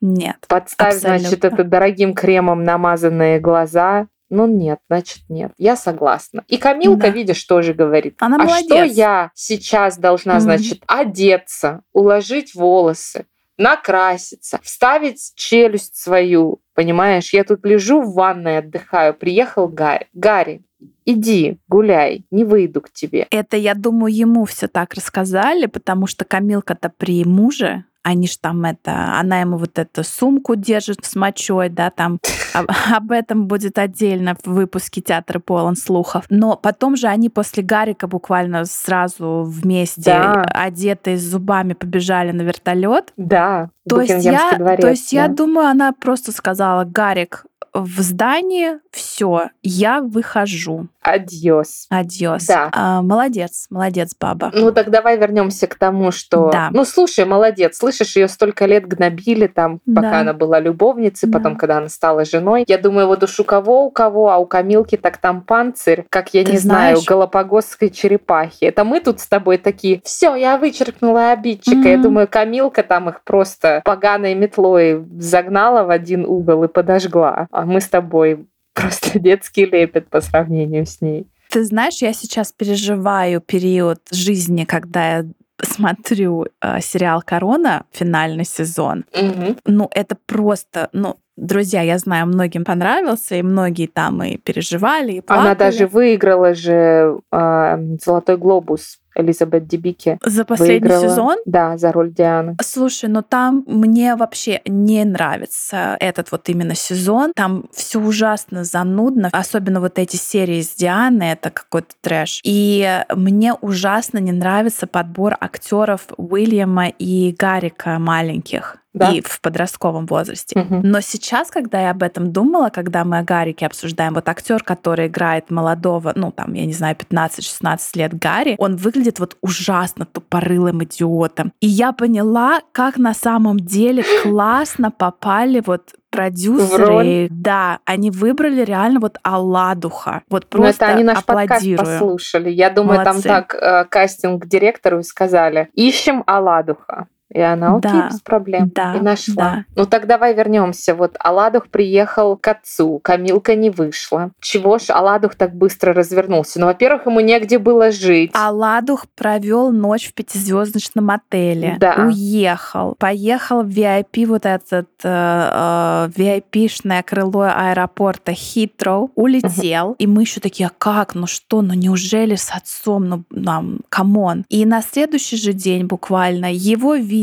Нет. 0.00 0.36
Подставь, 0.48 0.94
абсолютно. 0.94 1.18
значит, 1.18 1.44
это 1.44 1.64
дорогим 1.64 2.14
кремом 2.14 2.64
намазанные 2.64 3.38
глаза. 3.38 4.08
Ну 4.30 4.46
нет, 4.46 4.78
значит 4.88 5.22
нет. 5.28 5.52
Я 5.58 5.76
согласна. 5.76 6.44
И 6.46 6.56
Камилка, 6.56 7.08
да. 7.08 7.10
видишь, 7.10 7.42
тоже 7.44 7.74
говорит. 7.74 8.16
Она 8.20 8.36
а 8.36 8.44
молодец. 8.44 8.66
что 8.66 8.84
я 8.84 9.30
сейчас 9.34 9.98
должна, 9.98 10.36
mm-hmm. 10.36 10.40
значит, 10.40 10.82
одеться, 10.86 11.82
уложить 11.92 12.54
волосы, 12.54 13.26
накраситься, 13.58 14.60
вставить 14.62 15.32
челюсть 15.34 15.96
свою, 15.96 16.62
понимаешь? 16.74 17.32
Я 17.32 17.42
тут 17.44 17.66
лежу 17.66 18.02
в 18.02 18.14
ванной, 18.14 18.58
отдыхаю. 18.58 19.14
Приехал 19.14 19.66
Гарри. 19.66 20.06
Гарри, 20.12 20.62
иди, 21.04 21.58
гуляй, 21.68 22.24
не 22.30 22.44
выйду 22.44 22.80
к 22.80 22.90
тебе. 22.92 23.26
Это, 23.30 23.56
я 23.56 23.74
думаю, 23.74 24.14
ему 24.14 24.44
все 24.44 24.68
так 24.68 24.94
рассказали, 24.94 25.66
потому 25.66 26.06
что 26.06 26.24
Камилка-то 26.24 26.92
при 26.96 27.24
муже, 27.24 27.84
они 28.02 28.26
ж 28.28 28.36
там 28.38 28.64
это, 28.64 29.18
она 29.18 29.40
ему 29.40 29.58
вот 29.58 29.78
эту 29.78 30.04
сумку 30.04 30.56
держит 30.56 31.04
с 31.04 31.14
мочой, 31.16 31.68
да, 31.68 31.90
там 31.90 32.18
об, 32.54 32.70
об 32.92 33.12
этом 33.12 33.46
будет 33.46 33.78
отдельно 33.78 34.36
в 34.42 34.50
выпуске 34.50 35.00
театра 35.00 35.38
полон 35.38 35.76
слухов. 35.76 36.24
Но 36.30 36.56
потом 36.56 36.96
же 36.96 37.08
они 37.08 37.28
после 37.28 37.62
Гарика 37.62 38.06
буквально 38.06 38.64
сразу 38.64 39.44
вместе, 39.46 40.02
да. 40.02 40.42
одетые 40.42 41.18
с 41.18 41.22
зубами, 41.22 41.74
побежали 41.74 42.32
на 42.32 42.42
вертолет. 42.42 43.12
Да. 43.16 43.70
То 43.90 44.00
есть 44.00 44.24
я, 44.24 44.52
дворец, 44.56 44.80
то 44.80 44.88
есть 44.88 45.12
да. 45.12 45.22
я 45.22 45.28
думаю, 45.28 45.68
она 45.68 45.92
просто 45.92 46.32
сказала, 46.32 46.84
Гарик, 46.84 47.44
в 47.72 48.00
здании, 48.00 48.78
все, 48.90 49.50
я 49.62 50.00
выхожу. 50.00 50.88
Адьос. 51.02 51.86
Адьос. 51.88 52.46
Да. 52.46 52.68
А, 52.72 53.02
молодец, 53.02 53.66
молодец, 53.70 54.14
баба. 54.18 54.50
Ну 54.52 54.70
так 54.72 54.90
давай 54.90 55.18
вернемся 55.18 55.66
к 55.66 55.74
тому, 55.74 56.10
что... 56.10 56.50
Да. 56.50 56.68
Ну 56.72 56.84
слушай, 56.84 57.24
молодец, 57.24 57.78
слышишь, 57.78 58.16
ее 58.16 58.28
столько 58.28 58.66
лет 58.66 58.86
гнобили 58.86 59.46
там, 59.46 59.80
пока 59.86 60.10
да. 60.10 60.20
она 60.20 60.32
была 60.34 60.60
любовницей, 60.60 61.28
да. 61.28 61.38
потом, 61.38 61.56
когда 61.56 61.78
она 61.78 61.88
стала 61.88 62.24
женой. 62.24 62.64
Я 62.68 62.78
думаю, 62.78 63.06
вот 63.06 63.22
уж 63.22 63.40
у 63.40 63.44
кого, 63.44 63.86
у 63.86 63.90
кого, 63.90 64.30
а 64.30 64.38
у 64.38 64.46
Камилки 64.46 64.96
так 64.96 65.16
там 65.16 65.42
панцирь, 65.42 66.04
как 66.10 66.34
я 66.34 66.44
Ты 66.44 66.52
не 66.52 66.58
знаешь... 66.58 66.98
знаю, 66.98 67.06
галапагосской 67.06 67.90
черепахи. 67.90 68.64
Это 68.64 68.84
мы 68.84 69.00
тут 69.00 69.20
с 69.20 69.26
тобой 69.26 69.58
такие, 69.58 70.02
все, 70.04 70.34
я 70.34 70.58
вычеркнула 70.58 71.32
обидчика. 71.32 71.76
Mm-hmm. 71.76 71.90
Я 71.90 71.98
думаю, 71.98 72.28
Камилка 72.28 72.82
там 72.82 73.08
их 73.08 73.22
просто 73.24 73.80
поганой 73.84 74.34
метлой 74.34 75.04
загнала 75.18 75.84
в 75.84 75.90
один 75.90 76.24
угол 76.26 76.64
и 76.64 76.68
подожгла. 76.68 77.46
А 77.50 77.64
мы 77.64 77.80
с 77.80 77.88
тобой 77.88 78.46
просто 78.74 79.18
детский 79.18 79.66
лепет 79.66 80.08
по 80.08 80.20
сравнению 80.20 80.86
с 80.86 81.00
ней. 81.00 81.26
Ты 81.50 81.64
знаешь, 81.64 82.00
я 82.00 82.12
сейчас 82.12 82.52
переживаю 82.52 83.40
период 83.40 84.00
жизни, 84.12 84.64
когда 84.64 85.18
я 85.18 85.26
смотрю 85.62 86.46
э, 86.62 86.80
сериал 86.80 87.22
Корона, 87.24 87.84
финальный 87.92 88.44
сезон. 88.44 89.04
Угу. 89.12 89.56
Ну, 89.66 89.90
это 89.92 90.16
просто, 90.26 90.88
ну, 90.92 91.18
Друзья, 91.36 91.82
я 91.82 91.98
знаю, 91.98 92.26
многим 92.26 92.64
понравился, 92.64 93.36
и 93.36 93.42
многие 93.42 93.86
там 93.86 94.22
и 94.22 94.36
переживали, 94.36 95.12
и 95.12 95.20
плакали. 95.20 95.46
Она 95.46 95.54
даже 95.54 95.86
выиграла 95.86 96.54
же 96.54 97.20
э, 97.32 97.96
Золотой 98.02 98.36
глобус 98.36 99.00
Элизабет 99.14 99.66
Дебики. 99.66 100.18
За 100.24 100.44
последний 100.44 100.88
выиграла. 100.88 101.08
сезон? 101.08 101.36
Да, 101.44 101.76
за 101.76 101.92
роль 101.92 102.12
Дианы. 102.12 102.56
Слушай, 102.62 103.08
но 103.08 103.22
там 103.22 103.64
мне 103.66 104.16
вообще 104.16 104.60
не 104.66 105.04
нравится 105.04 105.96
этот 106.00 106.30
вот 106.32 106.48
именно 106.48 106.74
сезон. 106.74 107.32
Там 107.34 107.66
все 107.72 108.00
ужасно 108.00 108.64
занудно. 108.64 109.30
Особенно 109.32 109.80
вот 109.80 109.98
эти 109.98 110.16
серии 110.16 110.60
с 110.60 110.74
Дианой, 110.74 111.32
это 111.32 111.50
какой-то 111.50 111.94
трэш. 112.00 112.40
И 112.44 113.02
мне 113.14 113.54
ужасно 113.54 114.18
не 114.18 114.32
нравится 114.32 114.86
подбор 114.86 115.36
актеров 115.40 116.06
Уильяма 116.16 116.88
и 116.88 117.34
Гарика 117.36 117.98
маленьких 117.98 118.76
Да. 118.92 119.10
и 119.12 119.20
в 119.20 119.40
подростковом 119.40 120.06
возрасте. 120.06 120.58
Мгм. 120.58 120.80
Но 120.82 121.00
сейчас, 121.00 121.50
когда 121.50 121.80
я 121.80 121.90
об 121.92 122.02
этом 122.02 122.32
думала, 122.32 122.70
когда 122.70 123.04
мы 123.04 123.18
о 123.18 123.22
Гарике 123.22 123.66
обсуждаем, 123.66 124.14
вот 124.14 124.28
актер, 124.28 124.62
который 124.64 125.06
играет 125.06 125.50
молодого, 125.50 126.12
ну 126.16 126.32
там, 126.32 126.54
я 126.54 126.66
не 126.66 126.72
знаю, 126.72 126.96
15-16 126.96 127.78
лет 127.94 128.18
Гарри, 128.18 128.56
он 128.58 128.76
выглядит 128.76 129.20
вот 129.20 129.36
ужасно 129.42 130.06
тупорылым 130.06 130.82
идиотом. 130.82 131.52
И 131.60 131.68
я 131.68 131.92
поняла, 131.92 132.60
как 132.72 132.96
на 132.96 133.14
самом 133.14 133.60
деле 133.60 134.04
классно 134.22 134.90
попали 134.90 135.62
вот 135.64 135.94
продюсеры, 136.10 137.28
да, 137.30 137.78
они 137.84 138.10
выбрали 138.10 138.62
реально 138.64 138.98
вот 139.00 139.18
Алладуха. 139.22 140.22
Вот 140.28 140.46
Ну, 140.52 140.62
просто 140.62 140.86
это 140.86 140.94
они 140.94 141.04
наш 141.04 141.24
подкаст 141.24 141.50
аплодирую. 141.62 141.78
послушали. 141.78 142.50
Я 142.50 142.70
думаю, 142.70 143.00
Молодцы. 143.00 143.22
там 143.22 143.44
так 143.46 143.54
э, 143.54 143.84
кастинг 143.88 144.46
директору 144.46 144.98
и 144.98 145.02
сказали, 145.04 145.68
ищем 145.74 146.24
Аладуха. 146.26 147.06
И 147.32 147.40
она, 147.40 147.76
окей, 147.76 147.92
Да, 147.92 148.08
без 148.08 148.20
проблем. 148.20 148.70
да, 148.74 148.96
и 148.96 149.00
нашла. 149.00 149.34
да. 149.36 149.64
Ну 149.76 149.86
так 149.86 150.06
давай 150.06 150.34
вернемся. 150.34 150.94
Вот 150.96 151.14
Аладух 151.20 151.68
приехал 151.68 152.36
к 152.36 152.48
отцу, 152.48 152.98
Камилка 153.02 153.54
не 153.54 153.70
вышла. 153.70 154.32
Чего 154.40 154.78
ж 154.78 154.90
Аладух 154.90 155.36
так 155.36 155.54
быстро 155.54 155.92
развернулся? 155.94 156.58
Ну, 156.58 156.66
во-первых, 156.66 157.06
ему 157.06 157.20
негде 157.20 157.58
было 157.58 157.92
жить. 157.92 158.32
Аладух 158.34 159.06
провел 159.14 159.70
ночь 159.70 160.08
в 160.08 160.14
пятизвездочном 160.14 161.08
отеле. 161.10 161.76
Да. 161.78 162.04
Уехал. 162.06 162.96
Поехал 162.98 163.62
в 163.62 163.68
VIP, 163.68 164.26
вот 164.26 164.44
этот 164.44 164.88
э, 165.04 166.08
VIP 166.16 166.45
-шное 166.45 167.02
крыло 167.04 167.48
аэропорта 167.54 168.32
Хитроу. 168.32 169.12
Улетел. 169.14 169.94
И 169.98 170.06
мы 170.06 170.22
еще 170.22 170.40
такие, 170.40 170.66
а 170.68 170.72
как? 170.76 171.14
Ну 171.14 171.26
что? 171.26 171.62
Ну 171.62 171.74
неужели 171.74 172.34
с 172.34 172.50
отцом? 172.52 173.08
Ну, 173.08 173.22
нам, 173.30 173.78
come 173.88 174.20
on. 174.20 174.44
И 174.48 174.64
на 174.64 174.82
следующий 174.82 175.36
же 175.36 175.52
день 175.52 175.86
буквально 175.86 176.52
его 176.52 176.96
видели 176.96 177.19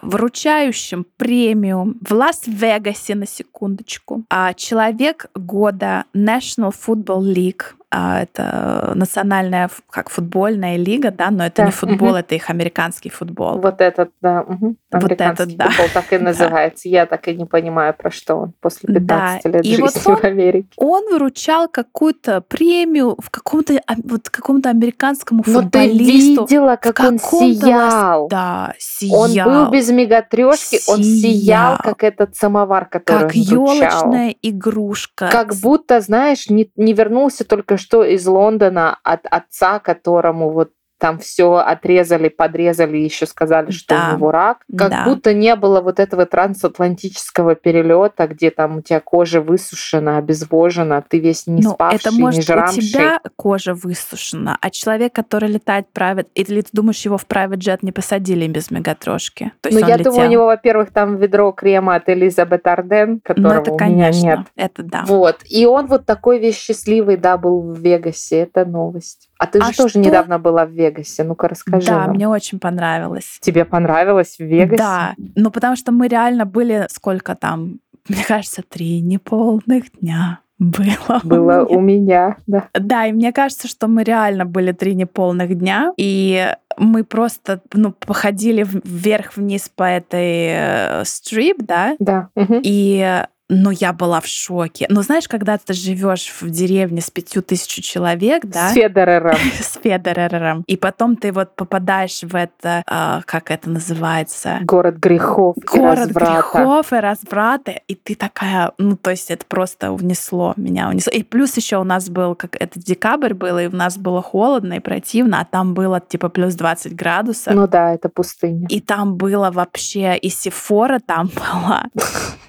вручающим 0.00 1.06
премию 1.16 1.96
в 2.00 2.12
Лас-Вегасе, 2.12 3.14
на 3.14 3.26
секундочку. 3.26 4.24
А 4.30 4.54
человек 4.54 5.26
года 5.34 6.04
National 6.14 6.72
Football 6.72 7.34
League 7.34 7.77
это 7.90 8.92
национальная 8.94 9.70
как 9.90 10.10
футбольная 10.10 10.76
лига, 10.76 11.10
да, 11.10 11.30
но 11.30 11.46
это 11.46 11.56
Да, 11.62 11.64
не 11.66 11.70
футбол, 11.70 12.08
мгм. 12.10 12.16
это 12.18 12.34
их 12.34 12.50
американский 12.50 13.08
футбол. 13.08 13.58
Вот 13.60 13.80
этот, 13.80 14.10
да. 14.20 14.44
Вот 14.46 14.74
Американский 14.90 15.44
этот, 15.54 15.56
да. 15.56 15.68
футбол 15.70 15.86
так 15.94 16.12
и 16.12 16.18
называется. 16.18 16.88
Я 16.88 17.06
так 17.06 17.26
и 17.28 17.34
не 17.34 17.46
понимаю, 17.46 17.94
про 17.94 18.10
что 18.10 18.36
он 18.36 18.52
после 18.60 18.88
Да, 19.00 19.38
15 19.40 19.44
лет 19.46 19.64
и 19.64 19.68
жизни 19.70 19.82
вот 19.82 20.06
он- 20.06 20.16
в 20.16 20.24
Америке. 20.24 20.68
Он 20.76 21.04
выручал 21.10 21.68
какую-то 21.68 22.42
премию 22.42 23.16
в 23.18 23.30
каком-то 23.30 23.80
а, 23.86 23.94
вот 24.04 24.28
какому-то 24.28 24.68
американскому 24.70 25.42
Но 25.46 25.52
Ну, 25.62 25.70
ты 25.70 25.88
футболисту. 25.88 26.42
видела, 26.46 26.76
как 26.76 27.00
он 27.00 27.18
сиял. 27.18 28.28
Да, 28.28 28.74
Он 29.10 29.28
сиял. 29.30 29.48
был 29.48 29.70
без 29.70 29.90
мегатрешки, 29.90 30.78
он 30.88 31.02
сиял, 31.02 31.76
Сиял. 31.76 31.78
как 31.82 32.04
этот 32.04 32.36
самовар, 32.36 32.84
который 32.86 33.20
как 33.28 33.30
он 33.34 33.40
елочная 33.40 34.34
игрушка. 34.42 35.28
Как 35.30 35.54
будто, 35.56 36.00
знаешь, 36.00 36.48
не, 36.50 36.70
не 36.76 36.92
вернулся 36.92 37.44
только 37.44 37.77
что 37.78 38.04
из 38.04 38.26
Лондона 38.26 38.98
от 39.02 39.26
отца, 39.26 39.78
которому 39.78 40.50
вот 40.50 40.72
там 40.98 41.18
все 41.18 41.54
отрезали, 41.54 42.28
подрезали, 42.28 42.96
еще 42.96 43.26
сказали, 43.26 43.70
что 43.70 43.94
Да. 43.94 44.10
у 44.12 44.16
него 44.16 44.30
рак. 44.30 44.58
Как 44.76 44.90
Да. 44.90 45.04
будто 45.04 45.32
не 45.32 45.54
было 45.56 45.80
вот 45.80 46.00
этого 46.00 46.26
трансатлантического 46.26 47.54
перелета, 47.54 48.26
где 48.26 48.50
там 48.50 48.78
у 48.78 48.82
тебя 48.82 49.00
кожа 49.00 49.40
высушена, 49.40 50.18
обезвожена, 50.18 51.02
ты 51.08 51.18
весь 51.18 51.46
не 51.46 51.62
ну, 51.62 51.70
спавший, 51.74 51.98
это 51.98 52.10
не 52.10 52.20
может 52.20 52.40
у 52.40 52.42
жрамший. 52.52 52.82
тебя 52.82 53.20
кожа 53.36 53.74
высушена, 53.74 54.58
а 54.60 54.70
человек, 54.70 55.12
который 55.14 55.48
летает 55.48 55.86
private, 55.94 56.26
или 56.34 56.60
ты 56.62 56.68
думаешь, 56.72 57.00
его 57.04 57.16
в 57.18 57.26
private 57.26 57.58
jet 57.58 57.78
не 57.82 57.92
посадили 57.92 58.46
без 58.48 58.70
мегатрошки? 58.70 59.52
То 59.60 59.68
есть 59.68 59.80
Ну, 59.80 59.86
я 59.86 59.96
летел. 59.96 60.12
думаю, 60.12 60.28
у 60.28 60.32
него, 60.32 60.46
во-первых, 60.46 60.90
там 60.92 61.16
ведро 61.16 61.52
крема 61.52 61.94
от 61.94 62.08
Элизабет 62.08 62.66
Арден, 62.66 63.12
Ну, 63.14 63.20
которого 63.22 63.60
это, 63.62 63.72
у 63.72 63.76
конечно, 63.76 64.20
меня 64.22 64.36
нет. 64.38 64.46
это 64.56 64.82
да. 64.82 65.04
Вот. 65.06 65.38
И 65.48 65.64
он 65.66 65.86
вот 65.86 66.06
такой 66.06 66.38
весь 66.38 66.56
счастливый, 66.58 67.16
да, 67.16 67.36
был 67.38 67.60
в 67.72 67.78
Вегасе. 67.78 68.40
Это 68.40 68.64
новость. 68.64 69.27
А 69.38 69.46
ты 69.46 69.58
А 69.60 69.70
же 69.70 69.76
тоже 69.76 69.90
что- 69.90 69.98
недавно 70.00 70.38
была 70.38 70.66
в 70.66 70.70
Вегасе. 70.70 71.22
Ну-ка, 71.24 71.48
расскажи 71.48 71.86
да, 71.86 72.06
нам. 72.06 72.10
мне 72.16 72.28
очень 72.28 72.58
понравилось. 72.58 73.38
Тебе 73.40 73.64
понравилось 73.64 74.36
в 74.38 74.44
Вегасе? 74.44 74.76
Да, 74.82 75.14
ну 75.36 75.50
потому 75.50 75.76
что 75.76 75.92
мы 75.92 76.08
реально 76.08 76.44
были, 76.44 76.86
сколько 76.90 77.34
там, 77.36 77.78
мне 78.08 78.24
кажется, 78.26 78.62
три 78.68 79.00
неполных 79.00 79.84
дня 80.00 80.40
было. 80.58 81.20
у 81.22 81.26
Было 81.28 81.50
меня. 81.52 81.76
у 81.76 81.80
меня, 81.80 82.36
да. 82.48 82.68
Да, 82.74 83.06
и 83.06 83.12
мне 83.12 83.32
кажется, 83.32 83.68
что 83.68 83.86
мы 83.86 84.02
реально 84.02 84.44
были 84.44 84.72
три 84.72 84.96
неполных 84.96 85.56
дня, 85.56 85.92
и 85.96 86.52
мы 86.76 87.04
просто, 87.04 87.60
ну, 87.72 87.92
походили 87.92 88.66
вверх-вниз 88.68 89.68
по 89.68 89.84
этой 89.84 90.48
э, 90.50 91.04
стрип, 91.04 91.58
да, 91.62 91.94
Да. 92.00 92.28
мгм. 92.34 92.60
и 92.64 93.22
ну, 93.48 93.70
я 93.70 93.92
была 93.92 94.20
в 94.20 94.26
шоке. 94.26 94.86
Ну, 94.88 95.02
знаешь, 95.02 95.28
когда 95.28 95.58
ты 95.58 95.72
живешь 95.72 96.32
в 96.40 96.50
деревне 96.50 97.00
с 97.00 97.10
пятью 97.10 97.42
тысяч 97.42 97.84
человек, 97.84 98.44
да, 98.44 98.68
С 98.70 98.74
Федерером. 98.74 99.36
с 99.60 99.78
Федерером, 99.82 100.64
и 100.66 100.76
потом 100.76 101.16
ты 101.16 101.32
вот 101.32 101.54
попадаешь 101.56 102.22
в 102.22 102.34
это, 102.34 102.82
а, 102.86 103.22
как 103.24 103.50
это 103.50 103.70
называется, 103.70 104.58
Город 104.62 104.96
грехов 104.96 105.56
и 105.56 105.60
город 105.78 105.98
разврата. 105.98 106.32
грехов 106.32 106.92
и 106.92 106.96
разврата, 106.96 107.70
и 107.88 107.94
ты 107.94 108.14
такая, 108.14 108.72
ну, 108.78 108.96
то 108.96 109.10
есть 109.10 109.30
это 109.30 109.44
просто 109.46 109.92
унесло 109.92 110.52
меня, 110.56 110.88
унесло. 110.88 111.12
И 111.12 111.22
плюс 111.22 111.56
еще 111.56 111.78
у 111.78 111.84
нас 111.84 112.08
был, 112.10 112.34
как 112.34 112.56
это 112.60 112.78
декабрь 112.78 113.34
был, 113.34 113.58
и 113.58 113.66
у 113.66 113.74
нас 113.74 113.96
было 113.96 114.22
холодно 114.22 114.74
и 114.74 114.80
противно, 114.80 115.40
а 115.40 115.44
там 115.44 115.74
было 115.74 116.00
типа 116.00 116.28
плюс 116.28 116.54
20 116.54 116.94
градусов. 116.94 117.54
Ну 117.54 117.66
да, 117.66 117.94
это 117.94 118.08
пустыня. 118.08 118.66
И 118.68 118.80
там 118.80 119.16
было 119.16 119.50
вообще, 119.50 120.16
и 120.16 120.28
Сефора 120.28 120.98
там 120.98 121.30
была, 121.34 121.84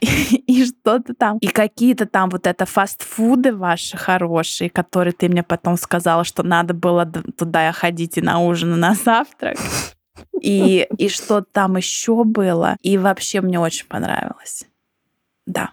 и, 0.01 0.07
и 0.47 0.65
что-то 0.65 1.13
там, 1.13 1.37
и 1.37 1.47
какие-то 1.47 2.05
там 2.05 2.29
вот 2.29 2.47
это 2.47 2.65
фастфуды 2.65 3.55
ваши 3.55 3.97
хорошие, 3.97 4.69
которые 4.69 5.13
ты 5.13 5.29
мне 5.29 5.43
потом 5.43 5.77
сказала, 5.77 6.23
что 6.23 6.43
надо 6.43 6.73
было 6.73 7.05
туда 7.05 7.71
ходить 7.71 8.17
и 8.17 8.21
на 8.21 8.39
ужин, 8.39 8.73
и 8.73 8.77
на 8.77 8.93
завтрак. 8.93 9.57
И, 10.41 10.87
и 10.97 11.09
что 11.09 11.41
там 11.41 11.77
еще 11.77 12.23
было. 12.23 12.77
И 12.81 12.97
вообще 12.97 13.41
мне 13.41 13.59
очень 13.59 13.87
понравилось. 13.87 14.65
Да. 15.45 15.71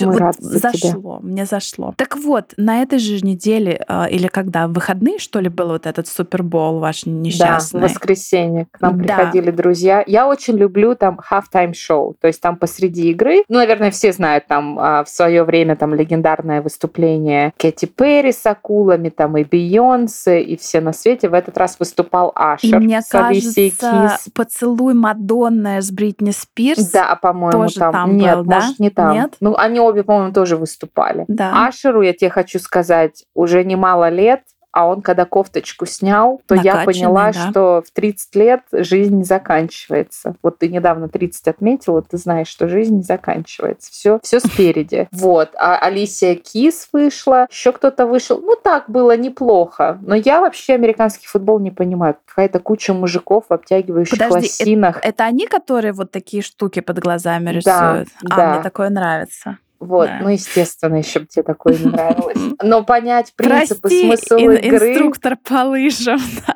Мы 0.00 0.12
вот 0.12 0.20
рады 0.20 0.36
за 0.40 0.72
тебя. 0.72 0.90
зашло, 0.90 1.18
мне 1.22 1.44
зашло. 1.46 1.94
Так 1.96 2.16
вот, 2.16 2.52
на 2.56 2.82
этой 2.82 2.98
же 2.98 3.24
неделе, 3.24 3.84
э, 3.88 4.10
или 4.10 4.26
когда, 4.26 4.66
в 4.68 4.72
выходные, 4.72 5.18
что 5.18 5.40
ли, 5.40 5.48
был 5.48 5.68
вот 5.68 5.86
этот 5.86 6.06
Супербол 6.08 6.78
ваш 6.78 7.04
Да, 7.04 7.10
в 7.10 7.14
несчастный? 7.14 7.80
воскресенье 7.82 8.66
к 8.70 8.80
нам 8.80 8.98
Да. 8.98 9.04
приходили 9.04 9.50
друзья. 9.50 10.02
Я 10.06 10.28
очень 10.28 10.56
люблю 10.56 10.94
там 10.94 11.18
halftime 11.30 11.74
шоу, 11.74 12.14
то 12.20 12.26
есть 12.26 12.40
там 12.40 12.56
посреди 12.56 13.10
игры, 13.10 13.42
ну, 13.48 13.56
наверное, 13.58 13.90
все 13.90 14.12
знают 14.12 14.46
там 14.46 14.78
а, 14.78 15.04
в 15.04 15.08
свое 15.08 15.44
время 15.44 15.76
там 15.76 15.94
легендарное 15.94 16.62
выступление 16.62 17.52
Кэти 17.58 17.86
Перри 17.86 18.32
с 18.32 18.44
акулами, 18.46 19.08
там 19.08 19.36
и 19.36 19.44
Бейонсе, 19.44 20.42
и 20.42 20.56
все 20.56 20.80
на 20.80 20.92
свете. 20.92 21.28
В 21.28 21.34
этот 21.34 21.56
раз 21.58 21.78
выступал 21.78 22.28
И 22.30 22.32
Ашер 22.36 22.80
мне 22.80 23.00
с 23.02 23.14
Алисией 23.14 23.70
кажется, 23.70 24.24
Кис. 24.24 24.32
поцелуй 24.32 24.94
Мадонны 24.94 25.80
с 25.82 25.90
Бритни 25.90 26.30
Спирс. 26.30 26.90
Да, 26.90 27.16
по-моему, 27.16 27.52
тоже 27.64 27.74
там. 27.76 27.92
там 27.92 28.16
Нет, 28.16 28.36
был, 28.38 28.44
да? 28.44 28.54
может, 28.60 28.78
не 28.78 28.90
там. 28.90 29.12
Нет? 29.12 29.34
Ну, 29.40 29.54
они 29.56 29.75
обе, 29.80 30.02
по-моему, 30.02 30.32
тоже 30.32 30.56
выступали. 30.56 31.24
Да. 31.28 31.66
Ашеру, 31.66 32.02
я 32.02 32.12
тебе 32.12 32.30
хочу 32.30 32.58
сказать, 32.58 33.24
уже 33.34 33.64
немало 33.64 34.08
лет, 34.08 34.42
а 34.76 34.86
он, 34.86 35.00
когда 35.00 35.24
кофточку 35.24 35.86
снял, 35.86 36.42
то 36.46 36.54
я 36.54 36.84
поняла, 36.84 37.32
да. 37.32 37.48
что 37.48 37.82
в 37.86 37.90
30 37.92 38.36
лет 38.36 38.60
жизнь 38.72 39.16
не 39.16 39.24
заканчивается. 39.24 40.36
Вот 40.42 40.58
ты 40.58 40.68
недавно 40.68 41.08
30 41.08 41.48
отметила, 41.48 42.02
ты 42.02 42.18
знаешь, 42.18 42.48
что 42.48 42.68
жизнь 42.68 42.96
не 42.96 43.02
заканчивается. 43.02 43.90
Все, 43.90 44.20
все 44.22 44.38
спереди. 44.38 45.08
Вот. 45.16 45.52
А 45.58 45.78
Алисия 45.78 46.34
Кис 46.34 46.90
вышла, 46.92 47.46
еще 47.50 47.72
кто-то 47.72 48.06
вышел. 48.06 48.38
Ну, 48.38 48.54
так 48.62 48.90
было 48.90 49.16
неплохо. 49.16 49.98
Но 50.02 50.14
я 50.14 50.42
вообще 50.42 50.74
американский 50.74 51.26
футбол 51.26 51.58
не 51.58 51.70
понимаю. 51.70 52.16
Какая-то 52.26 52.60
куча 52.60 52.92
мужиков 52.92 53.44
в 53.48 53.54
обтягивающих 53.54 54.18
Подожди, 54.18 54.34
лосинах. 54.34 55.00
Это 55.02 55.24
они, 55.24 55.46
которые 55.46 55.94
вот 55.94 56.10
такие 56.10 56.42
штуки 56.42 56.80
под 56.80 56.98
глазами 56.98 57.46
Да, 57.64 57.94
рисуют? 57.94 58.08
А, 58.28 58.36
да. 58.36 58.52
мне 58.52 58.62
такое 58.62 58.90
нравится. 58.90 59.56
Вот, 59.78 60.06
Да. 60.06 60.18
ну, 60.22 60.28
естественно, 60.30 60.96
еще 60.96 61.20
бы 61.20 61.26
тебе 61.26 61.42
такое 61.42 61.76
не 61.76 61.86
нравилось. 61.86 62.36
Но 62.62 62.84
понять 62.84 63.32
принципы, 63.36 63.80
Прости, 63.82 64.06
смысл 64.06 64.34
ин- 64.36 64.52
игры... 64.52 64.90
инструктор 64.92 65.36
по 65.36 65.64
лыжам. 65.64 66.18
да. 66.46 66.54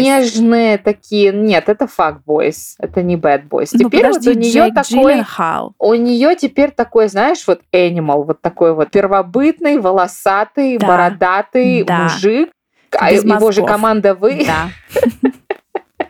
нежные 0.00 0.76
такие. 0.78 1.32
Нет, 1.32 1.68
это 1.68 1.86
boys, 2.26 2.74
это 2.80 3.02
не 3.04 3.14
boys. 3.48 3.68
Ну, 3.72 3.88
Теперь 3.88 4.06
вот 4.08 4.18
подожди, 4.18 4.30
у 4.30 4.34
нее 4.42 4.52
Джейк 4.52 4.74
такой, 4.74 5.12
Джилленхал. 5.12 5.74
у 5.78 5.94
нее 5.94 6.34
теперь 6.34 6.72
такой, 6.72 7.06
знаешь, 7.06 7.44
вот 7.46 7.60
animal, 7.72 8.24
вот 8.24 8.40
такой 8.40 8.74
вот 8.74 8.90
первобытный, 8.90 9.78
волосатый, 9.78 10.76
Да. 10.78 10.86
бородатый 10.88 11.84
Да. 11.84 12.02
мужик. 12.04 12.50
А 12.98 13.12
его 13.12 13.52
же 13.52 13.60
мозгов. 13.60 13.68
команда 13.68 14.14
вы. 14.14 14.44
Да. 14.46 14.70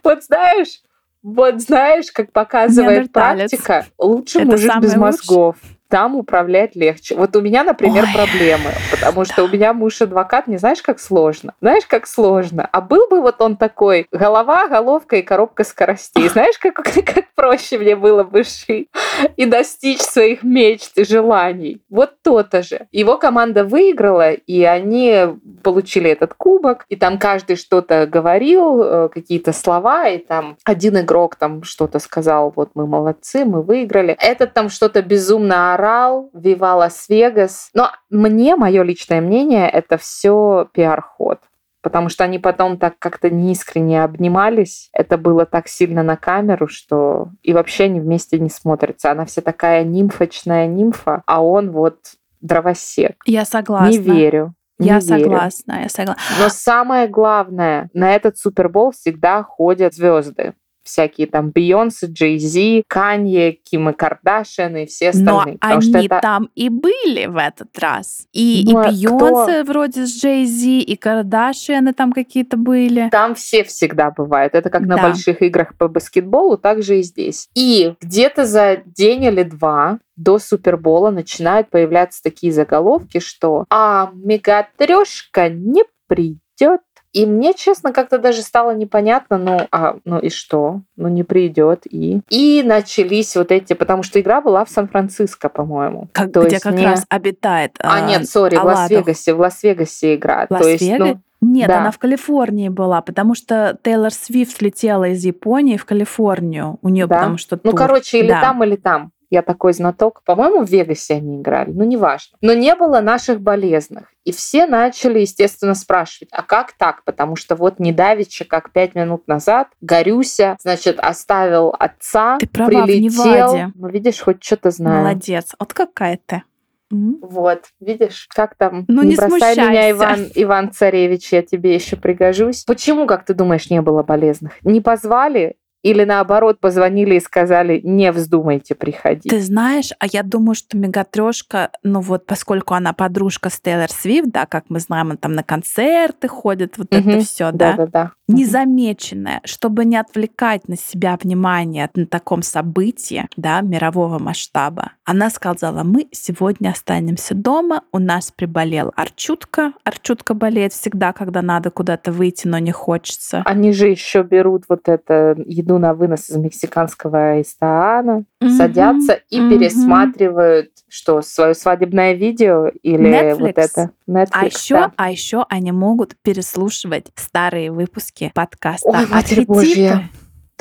Вот 0.03 0.25
знаешь, 0.25 0.81
вот 1.23 1.61
знаешь, 1.61 2.11
как 2.11 2.33
показывает 2.33 3.13
практика, 3.13 3.87
лучше 3.99 4.45
мужик 4.45 4.79
без 4.81 4.97
мозгов. 4.97 5.57
Там 5.91 6.15
управлять 6.15 6.77
легче. 6.77 7.17
Вот 7.17 7.35
у 7.35 7.41
меня, 7.41 7.65
например, 7.65 8.05
Ой. 8.05 8.15
проблемы, 8.15 8.71
потому 8.93 9.25
что 9.25 9.45
у 9.45 9.49
меня 9.49 9.73
муж 9.73 10.01
адвокат, 10.01 10.47
не 10.47 10.57
знаешь, 10.57 10.83
как 10.83 11.01
сложно. 11.01 11.55
Знаешь, 11.61 11.85
как 11.85 12.07
сложно. 12.07 12.69
А 12.71 12.81
был 12.81 13.09
бы 13.09 13.21
вот 13.21 13.41
он 13.43 13.57
такой, 13.57 14.07
голова, 14.13 14.69
головка 14.69 15.17
и 15.17 15.23
коробка 15.23 15.65
скоростей. 15.65 16.29
Знаешь, 16.33 16.59
как, 16.59 16.77
как 16.85 17.25
проще 17.35 17.79
мне 17.79 17.97
было 17.97 18.23
бы 18.23 18.45
жить 18.45 18.89
и 19.37 19.47
достичь 19.47 20.01
своих 20.01 20.45
мечт 20.45 20.97
и 20.97 21.05
желаний. 21.05 21.83
Вот 21.91 22.23
то-то 22.23 22.63
же. 22.63 22.87
Его 22.93 23.19
команда 23.19 23.65
выиграла, 23.65 24.33
и 24.33 24.63
они 24.63 25.27
получили 25.65 26.11
этот 26.11 26.35
кубок, 26.35 26.85
и 26.89 26.97
там 26.97 27.19
каждый 27.19 27.57
что-то 27.57 28.07
говорил, 28.07 28.83
э, 28.83 29.09
какие-то 29.09 29.53
слова, 29.53 30.09
и 30.09 30.19
там 30.19 30.57
один 30.65 31.01
игрок 31.01 31.35
там 31.37 31.65
что-то 31.65 31.99
сказал, 31.99 32.53
вот 32.55 32.71
мы 32.75 32.87
молодцы, 32.87 33.45
мы 33.45 33.63
выиграли. 33.63 34.17
Этот 34.21 34.53
там 34.53 34.69
что-то 34.69 35.03
безумно 35.03 35.75
орал, 35.81 36.31
Вива 36.35 36.75
Лас-Вегас. 36.75 37.71
Но 37.75 37.91
мне, 38.11 38.57
мое 38.57 38.83
личное 38.83 39.21
мнение, 39.21 39.69
это 39.69 39.97
все 39.97 40.69
пиар-ход 40.73 41.41
потому 41.83 42.11
что 42.11 42.25
они 42.25 42.39
потом 42.39 42.77
так 42.77 42.99
как-то 42.99 43.31
неискренне 43.31 44.05
обнимались. 44.05 44.91
Это 44.93 45.17
было 45.17 45.47
так 45.47 45.67
сильно 45.67 46.03
на 46.03 46.17
камеру, 46.17 46.69
что 46.69 47.31
и 47.43 47.55
вообще 47.55 47.85
они 47.85 48.01
вместе 48.01 48.39
не 48.39 48.51
смотрятся. 48.51 49.11
Она 49.11 49.25
вся 49.25 49.41
такая 49.41 49.83
нимфочная 49.85 50.67
нимфа, 50.67 51.23
а 51.27 51.43
он 51.43 51.71
вот 51.71 51.97
дровосек. 52.41 53.17
Я 53.25 53.45
согласна. 53.45 53.91
Не 53.91 53.97
верю. 53.97 54.55
не 54.79 54.89
Я 54.89 54.99
верю. 54.99 55.23
согласна, 55.25 55.83
я 55.83 55.89
согласна. 55.89 56.23
Но 56.39 56.49
самое 56.51 57.09
главное, 57.09 57.89
на 57.95 58.15
этот 58.15 58.37
Супербол 58.37 58.93
всегда 58.93 59.43
ходят 59.43 59.95
звезды. 59.95 60.55
Всякие 60.91 61.27
там 61.29 61.51
Бейонсе, 61.51 62.07
Джей 62.07 62.39
Зи, 62.39 62.83
Канье, 62.89 63.53
Кима 63.53 63.93
Кардашьян 63.93 64.77
и 64.77 64.87
все 64.87 65.13
Но 65.15 65.39
остальные. 65.39 65.59
потому 65.59 65.75
они 65.81 65.89
что 65.91 65.99
это 65.99 66.19
там 66.21 66.51
и 66.55 66.69
были 66.69 67.27
в 67.27 67.37
этот 67.37 67.79
раз. 67.79 68.27
И, 68.33 68.65
Ну, 68.67 68.83
и 68.83 68.87
а 68.87 68.91
Бейонсе 68.91 69.65
вроде 69.65 70.07
с 70.07 70.21
Джей 70.21 70.45
Зи, 70.47 70.81
и 70.81 70.97
Кардашьяны 70.97 71.93
там 71.93 72.13
какие-то 72.13 72.57
были. 72.57 73.09
Там 73.11 73.35
все 73.35 73.63
всегда 73.65 74.11
бывают. 74.11 74.55
Это 74.55 74.69
как 74.71 74.83
на 74.83 74.97
Да. 74.97 75.03
больших 75.03 75.43
играх 75.43 75.77
по 75.79 75.89
баскетболу, 75.89 76.59
так 76.59 76.83
же 76.83 76.99
и 76.99 77.03
здесь. 77.03 77.49
И 77.55 77.95
где-то 78.01 78.45
за 78.47 78.79
день 78.85 79.25
или 79.25 79.43
два 79.45 79.99
до 80.17 80.39
Супербола 80.39 81.11
начинают 81.11 81.71
появляться 81.71 82.23
такие 82.23 82.53
заголовки, 82.53 83.21
что 83.21 83.65
«А 83.71 84.11
мегатрешка 84.15 85.49
не 85.49 85.85
придет». 86.07 86.81
И 87.13 87.27
мне, 87.27 87.55
честно, 87.55 87.93
как-то 87.93 88.19
даже 88.19 88.43
стало 88.43 88.75
непонятно, 88.75 89.37
ну, 89.37 89.61
а, 89.73 89.97
ну 90.05 90.19
и 90.21 90.31
что? 90.31 90.83
Ну, 90.97 91.09
не 91.09 91.25
придет, 91.25 91.81
и... 91.91 92.21
И 92.31 92.63
начались 92.65 93.35
вот 93.37 93.51
эти, 93.51 93.73
потому 93.73 94.03
что 94.05 94.21
игра 94.21 94.41
была 94.41 94.65
в 94.65 94.71
Сан-Франциско, 94.71 95.49
по-моему. 95.49 96.09
Как, 96.13 96.33
То 96.33 96.43
где 96.43 96.53
есть 96.53 96.63
как 96.63 96.75
не- 96.75 96.85
раз 96.85 97.05
обитает 97.09 97.73
А, 97.83 97.95
а, 97.97 98.01
нет, 98.09 98.29
sorry, 98.29 98.57
в. 98.57 98.63
Лас-Вегасе, 98.65 99.35
в 99.35 99.41
Лас-Вегасе 99.41 100.15
игра. 100.15 100.47
То 100.47 100.59
есть, 100.69 100.83
Лас-Вегас? 100.83 101.17
ну, 101.41 101.49
Нет, 101.49 101.69
да. 101.69 101.81
она 101.81 101.91
в 101.91 101.99
Калифорнии 101.99 102.69
была, 102.69 103.01
потому 103.01 103.35
что 103.35 103.77
Тейлор 103.83 104.13
Свифт 104.13 104.63
летела 104.63 105.09
из 105.09 105.25
Японии 105.25 105.77
в 105.79 105.85
Калифорнию. 105.87 106.79
У 106.83 106.89
нее 106.91 107.07
Да? 107.07 107.17
потому 107.17 107.39
что 107.39 107.59
Ну, 107.65 107.71
тур. 107.73 107.81
короче, 107.81 108.21
или 108.21 108.29
Да. 108.29 108.41
там, 108.41 108.63
или 108.63 108.77
там. 108.77 109.11
Я 109.31 109.43
такой 109.43 109.73
знаток. 109.73 110.23
По-моему, 110.25 110.65
в 110.65 110.69
Вегасе 110.69 111.15
они 111.15 111.41
играли. 111.41 111.71
Ну, 111.71 111.85
неважно. 111.85 112.37
Но 112.41 112.53
не 112.53 112.75
было 112.75 113.01
наших 113.01 113.41
болезных. 113.41 114.13
И 114.25 114.33
все 114.33 114.67
начали, 114.67 115.21
естественно, 115.21 115.75
спрашивать, 115.75 116.29
а 116.33 116.43
как 116.43 116.73
так? 116.73 117.05
Потому 117.05 117.37
что 117.37 117.55
вот 117.55 117.79
недавеча, 117.79 118.45
как 118.45 118.73
пять 118.73 118.95
минут 118.95 119.29
назад, 119.29 119.69
Горюся, 119.81 120.57
значит, 120.61 120.99
оставил 120.99 121.75
отца, 121.79 122.39
Ты 122.39 122.49
права, 122.49 122.83
в 122.83 122.85
прилетел. 122.87 123.55
Неваде. 123.55 123.73
Ну, 123.77 123.89
видишь, 123.89 124.21
хоть 124.21 124.43
что-то 124.43 124.71
знаю. 124.71 125.05
Молодец. 125.05 125.55
Вот 125.59 125.73
какая 125.73 126.19
ты. 126.27 126.43
Вот, 126.91 127.67
видишь, 127.79 128.27
как 128.35 128.57
там, 128.57 128.85
Ну, 128.89 129.03
не 129.05 129.15
бросай 129.15 129.55
меня. 129.55 129.91
Иван, 129.93 130.27
Иван 130.35 130.73
Царевич, 130.73 131.33
я 131.33 131.43
тебе 131.43 131.73
еще 131.73 131.97
пригожусь. 131.97 132.65
Почему, 132.65 133.07
как 133.07 133.25
ты 133.25 133.33
думаешь, 133.33 133.71
не 133.71 133.81
было 133.81 134.03
болезных? 134.03 134.55
Не 134.63 134.81
позвали 134.81 135.55
Или 135.83 136.05
наоборот, 136.05 136.61
позвонили 136.61 137.15
и 137.15 137.21
сказали, 137.21 137.81
не 137.83 138.13
вздумайте 138.13 138.75
приходить. 138.75 139.31
Ты 139.31 139.41
знаешь, 139.41 139.91
а 139.99 140.07
я 140.07 140.23
думаю, 140.23 140.55
что 140.55 140.77
Мегатрешка, 140.77 141.71
ну 141.83 142.01
вот 142.01 142.27
поскольку 142.27 142.75
она 142.75 142.93
подружка 142.93 143.49
с 143.49 143.59
Тейлор 143.61 143.91
Свифт, 143.91 144.31
да, 144.31 144.47
как 144.47 144.65
мы 144.69 144.81
знаем, 144.81 145.11
он 145.11 145.17
там 145.17 145.33
на 145.33 145.43
концерты 145.43 146.29
ходит, 146.29 146.77
вот 146.77 146.95
угу. 146.95 147.11
это 147.11 147.25
все, 147.25 147.51
да, 147.53 147.87
да, 147.87 148.13
да, 148.31 148.37
незамеченная, 148.37 149.41
чтобы 149.45 149.85
не 149.85 149.97
отвлекать 149.97 150.69
на 150.69 150.77
себя 150.77 151.19
внимание 151.21 151.89
на 151.95 152.07
таком 152.07 152.43
событии, 152.43 153.29
да, 153.37 153.61
мирового 153.61 154.19
масштаба. 154.19 154.93
Она 155.05 155.31
сказала, 155.31 155.83
мы 155.83 156.09
сегодня 156.13 156.71
останемся 156.71 157.35
дома, 157.35 157.83
у 157.93 157.99
нас 157.99 158.33
приболел 158.35 158.93
Арчутка. 158.97 159.73
Арчутка 159.85 160.35
болеет 160.35 160.73
всегда, 160.73 161.13
когда 161.13 161.43
надо 161.43 161.71
куда-то 161.71 162.13
выйти, 162.13 162.47
но 162.47 162.59
не 162.59 162.73
хочется. 162.73 163.43
Они 163.45 163.73
же 163.73 163.89
еще 163.89 164.23
берут 164.23 164.65
вот 164.69 164.89
это 164.89 165.37
еду 165.47 165.79
на 165.79 165.95
вынос 165.95 166.31
из 166.31 166.37
мексиканского 166.37 167.41
Истаана, 167.41 168.25
mm-hmm. 168.41 168.57
садятся 168.57 169.21
и 169.31 169.41
mm-hmm. 169.41 169.51
пересматривают 169.51 170.71
что 170.91 171.23
свое 171.23 171.55
свадебное 171.55 172.15
видео 172.15 172.69
или 172.83 173.11
Netflix. 173.11 173.39
вот 173.39 173.59
это 173.59 173.91
Netflix, 174.11 174.29
а 174.33 174.47
еще, 174.47 174.75
да. 174.75 174.93
а 174.97 175.11
еще 175.11 175.47
они 175.49 175.73
могут 175.73 176.17
переслушивать 176.23 177.07
старые 177.15 177.71
выпуски 177.71 178.33
подкаста. 178.35 178.89
Ой, 178.89 179.07
Матерь 179.07 179.47
Божья. 179.47 180.09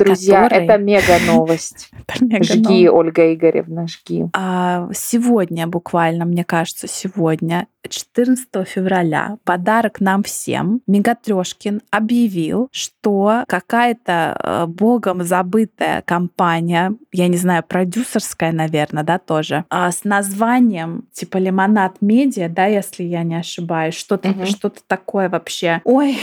Друзья, 0.04 0.44
который... 0.44 0.64
это 0.64 0.78
мега 0.78 1.18
новость. 1.26 1.90
жги, 2.42 2.88
Ольга 2.88 3.34
Игоревна, 3.34 3.86
жги. 3.86 4.26
А, 4.32 4.88
сегодня 4.92 5.66
буквально, 5.66 6.24
мне 6.24 6.44
кажется, 6.44 6.86
сегодня 6.88 7.66
14 7.88 8.46
февраля 8.66 9.38
подарок 9.44 10.00
нам 10.00 10.22
всем. 10.22 10.82
Мегатрешкин 10.86 11.82
объявил, 11.90 12.68
что 12.72 13.44
какая-то 13.48 14.38
э, 14.42 14.66
богом 14.66 15.22
забытая 15.22 16.02
компания, 16.02 16.94
я 17.12 17.28
не 17.28 17.36
знаю, 17.36 17.64
продюсерская, 17.66 18.52
наверное, 18.52 19.02
да, 19.02 19.18
тоже, 19.18 19.64
а, 19.70 19.90
с 19.90 20.04
названием 20.04 21.04
типа 21.12 21.38
Лимонад 21.38 21.96
Медиа, 22.00 22.48
да, 22.48 22.66
если 22.66 23.04
я 23.04 23.22
не 23.22 23.36
ошибаюсь, 23.36 23.94
что-то 23.94 24.30
угу. 24.30 24.46
что 24.46 24.70
такое 24.86 25.28
вообще. 25.28 25.80
Ой, 25.84 26.18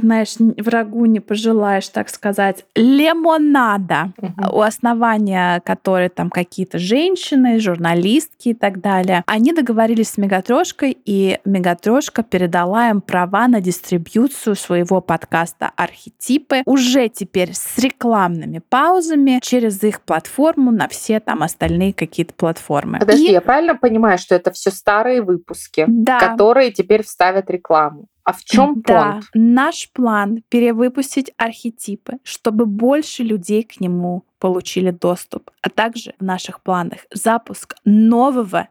знаешь, 0.00 0.34
врагу 0.38 1.06
не 1.06 1.20
пожелаешь, 1.20 1.88
так 1.88 2.08
сказать. 2.08 2.64
Лимонада, 2.74 4.12
угу. 4.16 4.58
у 4.58 4.60
основания 4.60 5.60
которой 5.64 6.08
там 6.08 6.30
какие-то 6.30 6.78
женщины, 6.78 7.58
журналистки 7.58 8.50
и 8.50 8.54
так 8.54 8.80
далее. 8.80 9.22
Они 9.26 9.52
договорились 9.52 10.10
с 10.10 10.18
Мегатрешкой, 10.18 10.96
и 11.04 11.38
Мегатрешка 11.44 12.22
передала 12.22 12.90
им 12.90 13.00
права 13.00 13.48
на 13.48 13.60
дистрибьюцию 13.60 14.56
своего 14.56 15.00
подкаста 15.00 15.72
«Архетипы» 15.76 16.62
уже 16.66 17.08
теперь 17.08 17.54
с 17.54 17.78
рекламными 17.78 18.60
паузами 18.68 19.38
через 19.42 19.82
их 19.82 20.00
платформу 20.02 20.70
на 20.70 20.88
все 20.88 21.20
там 21.20 21.42
остальные 21.42 21.92
какие-то 21.92 22.34
платформы. 22.34 22.98
Подожди, 22.98 23.28
и... 23.28 23.32
я 23.32 23.40
правильно 23.40 23.76
понимаю, 23.76 24.18
что 24.18 24.34
это 24.34 24.50
все 24.52 24.70
старые 24.70 25.22
выпуски, 25.22 25.84
да. 25.88 26.20
которые 26.20 26.72
теперь 26.72 27.02
вставят 27.02 27.50
рекламу? 27.50 28.08
А 28.24 28.32
в 28.32 28.44
чем 28.44 28.80
да, 28.82 29.12
понт? 29.12 29.24
Наш 29.34 29.90
план 29.92 30.42
перевыпустить 30.48 31.32
архетипы, 31.36 32.18
чтобы 32.22 32.66
больше 32.66 33.22
людей 33.22 33.64
к 33.64 33.80
нему 33.80 34.24
получили 34.38 34.90
доступ. 34.90 35.50
А 35.60 35.70
также 35.70 36.14
в 36.18 36.24
наших 36.24 36.62
планах 36.62 37.00
запуск 37.12 37.74
нового 37.84 38.68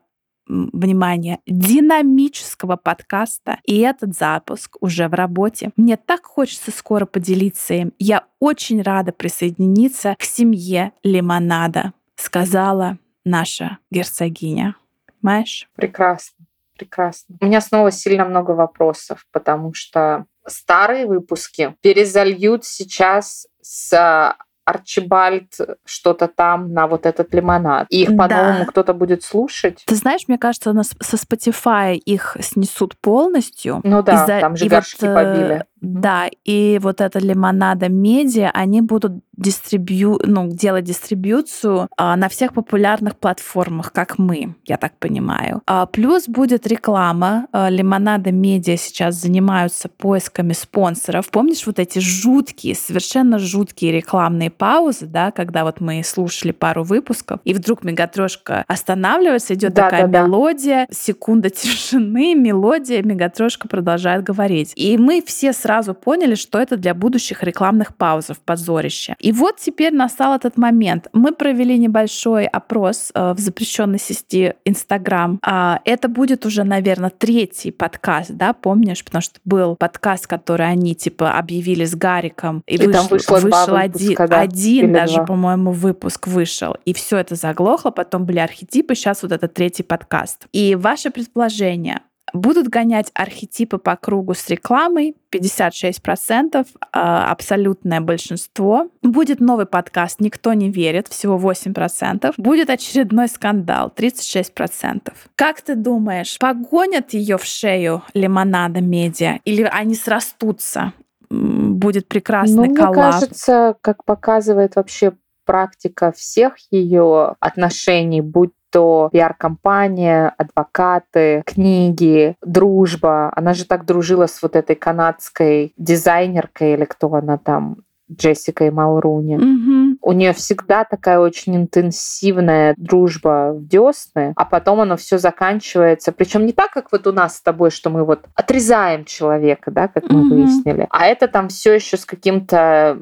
внимание, 0.47 1.39
динамического 1.47 2.75
подкаста. 2.75 3.59
И 3.63 3.79
этот 3.79 4.15
запуск 4.15 4.77
уже 4.81 5.07
в 5.07 5.13
работе. 5.13 5.71
Мне 5.75 5.97
так 5.97 6.25
хочется 6.25 6.71
скоро 6.71 7.05
поделиться 7.05 7.73
им. 7.73 7.93
Я 7.99 8.25
очень 8.39 8.81
рада 8.81 9.11
присоединиться 9.11 10.15
к 10.19 10.23
семье 10.23 10.91
Лимонада, 11.03 11.93
сказала 12.15 12.97
наша 13.23 13.77
герцогиня. 13.91 14.75
Понимаешь? 15.21 15.69
Прекрасно, 15.75 16.45
прекрасно. 16.81 17.35
У 17.39 17.45
меня 17.45 17.61
снова 17.61 17.91
сильно 17.91 18.25
много 18.25 18.51
вопросов, 18.51 19.25
потому 19.31 19.73
что 19.73 20.25
старые 20.47 21.05
выпуски 21.05 21.75
перезальют 21.81 22.65
сейчас 22.65 23.47
с 23.61 24.35
Арчибальд 24.65 25.53
что-то 25.85 26.27
там 26.27 26.73
на 26.73 26.87
вот 26.87 27.05
этот 27.05 27.33
лимонад. 27.33 27.87
И 27.89 28.03
их 28.03 28.17
по-новому 28.17 28.59
да. 28.59 28.65
кто-то 28.65 28.93
будет 28.93 29.23
слушать. 29.23 29.83
Ты 29.85 29.95
знаешь, 29.95 30.27
мне 30.27 30.37
кажется, 30.37 30.73
со 30.83 31.17
Spotify 31.17 31.95
их 31.95 32.37
снесут 32.39 32.97
полностью. 32.99 33.81
Ну 33.83 34.01
да, 34.01 34.39
там 34.39 34.55
же 34.55 34.67
горшки 34.67 35.05
вот, 35.05 35.15
побили. 35.15 35.65
Да, 35.81 36.29
и 36.45 36.79
вот 36.81 37.01
это 37.01 37.19
лимонада 37.19 37.89
медиа, 37.89 38.51
они 38.53 38.81
будут 38.81 39.13
дистрибью, 39.35 40.19
ну, 40.23 40.47
делать 40.47 40.85
дистрибьюцию 40.85 41.89
а, 41.97 42.15
на 42.15 42.29
всех 42.29 42.53
популярных 42.53 43.17
платформах, 43.17 43.91
как 43.91 44.19
мы, 44.19 44.55
я 44.65 44.77
так 44.77 44.97
понимаю. 44.99 45.61
А, 45.65 45.87
плюс 45.87 46.27
будет 46.27 46.67
реклама. 46.67 47.47
А, 47.51 47.69
лимонада 47.69 48.31
медиа 48.31 48.77
сейчас 48.77 49.15
занимаются 49.15 49.89
поисками 49.89 50.53
спонсоров. 50.53 51.29
Помнишь 51.31 51.65
вот 51.65 51.79
эти 51.79 51.97
жуткие, 51.97 52.75
совершенно 52.75 53.39
жуткие 53.39 53.91
рекламные 53.91 54.51
паузы, 54.51 55.07
да, 55.07 55.31
когда 55.31 55.63
вот 55.63 55.81
мы 55.81 56.03
слушали 56.03 56.51
пару 56.51 56.83
выпусков, 56.83 57.39
и 57.43 57.53
вдруг 57.53 57.83
мегатрошка 57.83 58.63
останавливается, 58.67 59.55
идет 59.55 59.73
да, 59.73 59.83
такая 59.83 60.07
да, 60.07 60.21
мелодия, 60.21 60.85
да. 60.87 60.95
секунда 60.95 61.49
тишины, 61.49 62.35
мелодия, 62.35 63.01
мегатрошка 63.01 63.67
продолжает 63.67 64.23
говорить. 64.23 64.73
И 64.75 64.97
мы 64.99 65.23
все 65.25 65.53
сразу 65.53 65.70
сразу 65.71 65.93
поняли, 65.93 66.35
что 66.35 66.59
это 66.59 66.75
для 66.75 66.93
будущих 66.93 67.43
рекламных 67.43 67.95
паузов 67.95 68.39
позорище. 68.39 69.15
И 69.19 69.31
вот 69.31 69.55
теперь 69.57 69.93
настал 69.93 70.35
этот 70.35 70.57
момент. 70.57 71.07
Мы 71.13 71.31
провели 71.31 71.77
небольшой 71.77 72.45
опрос 72.45 73.11
э, 73.13 73.31
в 73.31 73.39
запрещенной 73.39 73.97
сети 73.97 74.53
Инстаграм. 74.65 75.39
А, 75.41 75.79
это 75.85 76.09
будет 76.09 76.45
уже, 76.45 76.65
наверное, 76.65 77.09
третий 77.09 77.71
подкаст, 77.71 78.31
да, 78.31 78.51
помнишь? 78.51 79.01
Потому 79.05 79.21
что 79.21 79.39
был 79.45 79.77
подкаст, 79.77 80.27
который 80.27 80.67
они 80.67 80.93
типа 80.93 81.37
объявили 81.37 81.85
с 81.85 81.95
Гариком. 81.95 82.63
И, 82.67 82.75
и 82.75 82.77
вышел, 82.77 82.91
там 82.91 83.07
вышло 83.07 83.35
вышел 83.35 83.75
один, 83.77 84.15
да? 84.15 84.41
один 84.41 84.91
даже, 84.91 85.23
по-моему, 85.23 85.71
выпуск 85.71 86.27
вышел. 86.27 86.75
И 86.83 86.93
все 86.93 87.17
это 87.17 87.35
заглохло. 87.35 87.91
Потом 87.91 88.25
были 88.25 88.39
архетипы, 88.39 88.93
сейчас 88.93 89.23
вот 89.23 89.31
это 89.31 89.47
третий 89.47 89.83
подкаст. 89.83 90.47
И 90.51 90.75
ваше 90.75 91.11
предположение, 91.11 92.01
Будут 92.33 92.67
гонять 92.67 93.11
архетипы 93.13 93.77
по 93.77 93.95
кругу 93.95 94.33
с 94.33 94.49
рекламой, 94.49 95.15
56%, 95.31 96.67
а, 96.91 97.31
абсолютное 97.31 98.01
большинство. 98.01 98.87
Будет 99.01 99.39
новый 99.39 99.65
подкаст 99.65 100.19
«Никто 100.19 100.53
не 100.53 100.69
верит», 100.69 101.07
всего 101.07 101.37
8%. 101.37 102.33
Будет 102.37 102.69
очередной 102.69 103.27
скандал, 103.27 103.91
36%. 103.95 105.13
Как 105.35 105.61
ты 105.61 105.75
думаешь, 105.75 106.37
погонят 106.39 107.13
ее 107.13 107.37
в 107.37 107.45
шею 107.45 108.03
лимонада 108.13 108.81
медиа 108.81 109.39
или 109.45 109.63
они 109.63 109.95
срастутся? 109.95 110.93
Будет 111.29 112.07
прекрасный 112.07 112.67
ну, 112.67 112.75
коллаб. 112.75 112.95
Мне 112.95 113.11
кажется, 113.11 113.75
как 113.81 114.03
показывает 114.03 114.75
вообще 114.75 115.13
практика 115.45 116.11
всех 116.11 116.55
ее 116.71 117.35
отношений, 117.39 118.21
будь 118.21 118.51
то 118.71 119.09
пиар-компания, 119.11 120.33
адвокаты, 120.37 121.43
книги, 121.45 122.35
дружба. 122.41 123.31
Она 123.35 123.53
же 123.53 123.65
так 123.65 123.85
дружила 123.85 124.27
с 124.27 124.41
вот 124.41 124.55
этой 124.55 124.75
канадской 124.75 125.73
дизайнеркой 125.77 126.73
или 126.73 126.85
кто 126.85 127.13
она 127.13 127.37
там, 127.37 127.77
Джессикой 128.11 128.71
Малруни. 128.71 129.37
Mm-hmm. 129.37 129.97
У 130.01 130.11
нее 130.11 130.33
всегда 130.33 130.83
такая 130.83 131.19
очень 131.19 131.55
интенсивная 131.55 132.73
дружба 132.77 133.53
в 133.53 133.65
десны, 133.67 134.33
а 134.35 134.45
потом 134.45 134.81
оно 134.81 134.97
все 134.97 135.17
заканчивается. 135.17 136.11
Причем 136.11 136.45
не 136.45 136.51
так, 136.51 136.71
как 136.71 136.91
вот 136.91 137.07
у 137.07 137.11
нас 137.11 137.37
с 137.37 137.41
тобой, 137.41 137.71
что 137.71 137.89
мы 137.89 138.03
вот 138.03 138.25
отрезаем 138.35 139.05
человека, 139.05 139.71
да, 139.71 139.87
как 139.87 140.09
мы 140.09 140.21
mm-hmm. 140.21 140.29
выяснили, 140.29 140.87
а 140.89 141.05
это 141.05 141.27
там 141.27 141.47
все 141.47 141.73
еще 141.73 141.97
с 141.97 142.05
каким-то 142.05 142.99